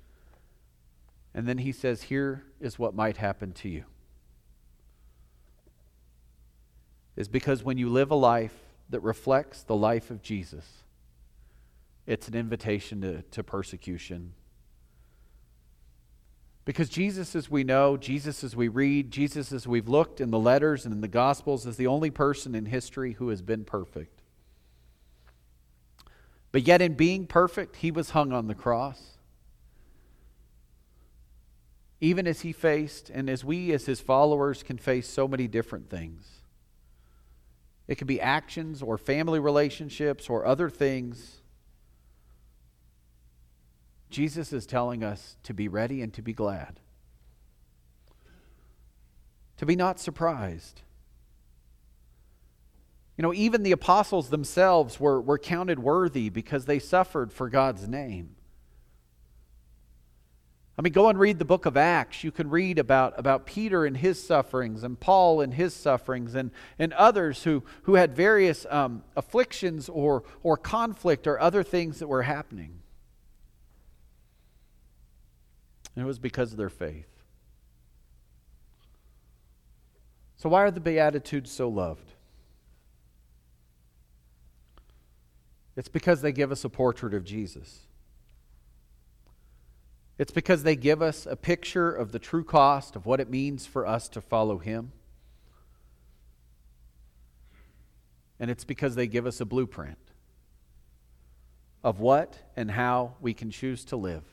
And 1.34 1.46
then 1.46 1.58
he 1.58 1.72
says, 1.72 2.02
Here 2.02 2.44
is 2.60 2.78
what 2.78 2.94
might 2.94 3.16
happen 3.16 3.52
to 3.52 3.68
you. 3.68 3.84
Is 7.16 7.28
because 7.28 7.62
when 7.62 7.78
you 7.78 7.88
live 7.88 8.10
a 8.10 8.16
life 8.16 8.54
that 8.88 9.00
reflects 9.00 9.62
the 9.62 9.76
life 9.76 10.10
of 10.10 10.22
Jesus, 10.22 10.64
it's 12.06 12.28
an 12.28 12.34
invitation 12.34 13.00
to, 13.02 13.22
to 13.22 13.44
persecution 13.44 14.32
because 16.70 16.88
Jesus, 16.88 17.34
as 17.34 17.50
we 17.50 17.64
know, 17.64 17.96
Jesus, 17.96 18.44
as 18.44 18.54
we 18.54 18.68
read, 18.68 19.10
Jesus, 19.10 19.50
as 19.52 19.66
we've 19.66 19.88
looked 19.88 20.20
in 20.20 20.30
the 20.30 20.38
letters 20.38 20.84
and 20.84 20.94
in 20.94 21.00
the 21.00 21.08
Gospels, 21.08 21.66
is 21.66 21.76
the 21.76 21.88
only 21.88 22.10
person 22.10 22.54
in 22.54 22.66
history 22.66 23.14
who 23.14 23.30
has 23.30 23.42
been 23.42 23.64
perfect. 23.64 24.22
But 26.52 26.62
yet, 26.62 26.80
in 26.82 26.94
being 26.94 27.26
perfect, 27.26 27.76
he 27.76 27.90
was 27.90 28.10
hung 28.10 28.32
on 28.32 28.46
the 28.46 28.54
cross. 28.54 29.18
Even 32.00 32.26
as 32.26 32.40
he 32.40 32.52
faced, 32.52 33.10
and 33.10 33.28
as 33.28 33.44
we, 33.44 33.72
as 33.72 33.86
his 33.86 34.00
followers, 34.00 34.62
can 34.62 34.78
face 34.78 35.08
so 35.08 35.28
many 35.28 35.46
different 35.46 35.90
things. 35.90 36.26
It 37.86 37.96
could 37.96 38.06
be 38.06 38.20
actions 38.20 38.82
or 38.82 38.96
family 38.96 39.38
relationships 39.38 40.30
or 40.30 40.46
other 40.46 40.70
things 40.70 41.40
Jesus 44.10 44.52
is 44.52 44.66
telling 44.66 45.04
us 45.04 45.36
to 45.44 45.54
be 45.54 45.68
ready 45.68 46.02
and 46.02 46.12
to 46.14 46.22
be 46.22 46.32
glad, 46.32 46.80
to 49.56 49.64
be 49.64 49.76
not 49.76 50.00
surprised. 50.00 50.82
You 53.16 53.22
know, 53.22 53.32
even 53.32 53.62
the 53.62 53.72
apostles 53.72 54.30
themselves 54.30 54.98
were, 54.98 55.20
were 55.20 55.38
counted 55.38 55.78
worthy 55.78 56.28
because 56.28 56.64
they 56.64 56.78
suffered 56.78 57.32
for 57.32 57.48
God's 57.48 57.86
name. 57.86 58.34
I 60.80 60.82
mean, 60.82 60.94
go 60.94 61.10
and 61.10 61.18
read 61.18 61.38
the 61.38 61.44
book 61.44 61.66
of 61.66 61.76
Acts. 61.76 62.24
You 62.24 62.32
can 62.32 62.48
read 62.48 62.78
about, 62.78 63.12
about 63.18 63.44
Peter 63.44 63.84
and 63.84 63.94
his 63.94 64.18
sufferings, 64.18 64.82
and 64.82 64.98
Paul 64.98 65.42
and 65.42 65.52
his 65.52 65.74
sufferings, 65.74 66.34
and, 66.34 66.50
and 66.78 66.94
others 66.94 67.42
who, 67.42 67.64
who 67.82 67.96
had 67.96 68.16
various 68.16 68.64
um, 68.70 69.04
afflictions 69.14 69.90
or, 69.90 70.24
or 70.42 70.56
conflict 70.56 71.26
or 71.26 71.38
other 71.38 71.62
things 71.62 71.98
that 71.98 72.06
were 72.06 72.22
happening. 72.22 72.80
And 75.94 76.02
it 76.02 76.06
was 76.06 76.18
because 76.18 76.52
of 76.52 76.56
their 76.56 76.70
faith. 76.70 77.10
So, 80.38 80.48
why 80.48 80.62
are 80.62 80.70
the 80.70 80.80
Beatitudes 80.80 81.50
so 81.50 81.68
loved? 81.68 82.10
It's 85.76 85.88
because 85.88 86.22
they 86.22 86.32
give 86.32 86.50
us 86.50 86.64
a 86.64 86.70
portrait 86.70 87.12
of 87.12 87.22
Jesus. 87.22 87.80
It's 90.20 90.32
because 90.32 90.64
they 90.64 90.76
give 90.76 91.00
us 91.00 91.24
a 91.24 91.34
picture 91.34 91.90
of 91.90 92.12
the 92.12 92.18
true 92.18 92.44
cost 92.44 92.94
of 92.94 93.06
what 93.06 93.20
it 93.20 93.30
means 93.30 93.64
for 93.64 93.86
us 93.86 94.06
to 94.10 94.20
follow 94.20 94.58
Him. 94.58 94.92
And 98.38 98.50
it's 98.50 98.64
because 98.64 98.96
they 98.96 99.06
give 99.06 99.24
us 99.24 99.40
a 99.40 99.46
blueprint 99.46 99.96
of 101.82 102.00
what 102.00 102.36
and 102.54 102.70
how 102.70 103.14
we 103.22 103.32
can 103.32 103.50
choose 103.50 103.82
to 103.86 103.96
live 103.96 104.24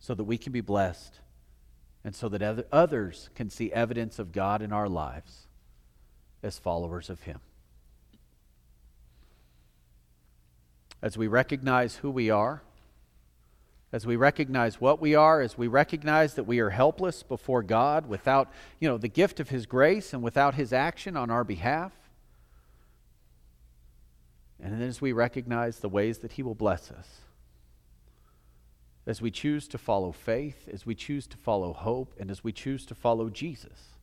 so 0.00 0.14
that 0.14 0.24
we 0.24 0.36
can 0.36 0.52
be 0.52 0.60
blessed 0.60 1.20
and 2.04 2.14
so 2.14 2.28
that 2.28 2.66
others 2.70 3.30
can 3.34 3.48
see 3.48 3.72
evidence 3.72 4.18
of 4.18 4.32
God 4.32 4.60
in 4.60 4.70
our 4.70 4.86
lives 4.86 5.46
as 6.42 6.58
followers 6.58 7.08
of 7.08 7.22
Him. 7.22 7.40
As 11.00 11.16
we 11.16 11.26
recognize 11.26 11.96
who 11.96 12.10
we 12.10 12.28
are, 12.28 12.60
as 13.94 14.04
we 14.04 14.16
recognize 14.16 14.80
what 14.80 15.00
we 15.00 15.14
are, 15.14 15.40
as 15.40 15.56
we 15.56 15.68
recognize 15.68 16.34
that 16.34 16.42
we 16.42 16.58
are 16.58 16.70
helpless 16.70 17.22
before 17.22 17.62
God 17.62 18.06
without, 18.06 18.50
you 18.80 18.88
know, 18.88 18.98
the 18.98 19.06
gift 19.06 19.38
of 19.38 19.50
His 19.50 19.66
grace 19.66 20.12
and 20.12 20.20
without 20.20 20.56
His 20.56 20.72
action 20.72 21.16
on 21.16 21.30
our 21.30 21.44
behalf, 21.44 21.92
and 24.60 24.82
as 24.82 25.00
we 25.00 25.12
recognize 25.12 25.78
the 25.78 25.88
ways 25.88 26.18
that 26.18 26.32
He 26.32 26.42
will 26.42 26.56
bless 26.56 26.90
us 26.90 27.20
as 29.06 29.22
we 29.22 29.30
choose 29.30 29.68
to 29.68 29.78
follow 29.78 30.10
faith, 30.10 30.68
as 30.72 30.84
we 30.84 30.96
choose 30.96 31.28
to 31.28 31.36
follow 31.36 31.72
hope, 31.72 32.14
and 32.18 32.32
as 32.32 32.42
we 32.42 32.50
choose 32.50 32.84
to 32.86 32.96
follow 32.96 33.28
Jesus. 33.28 33.93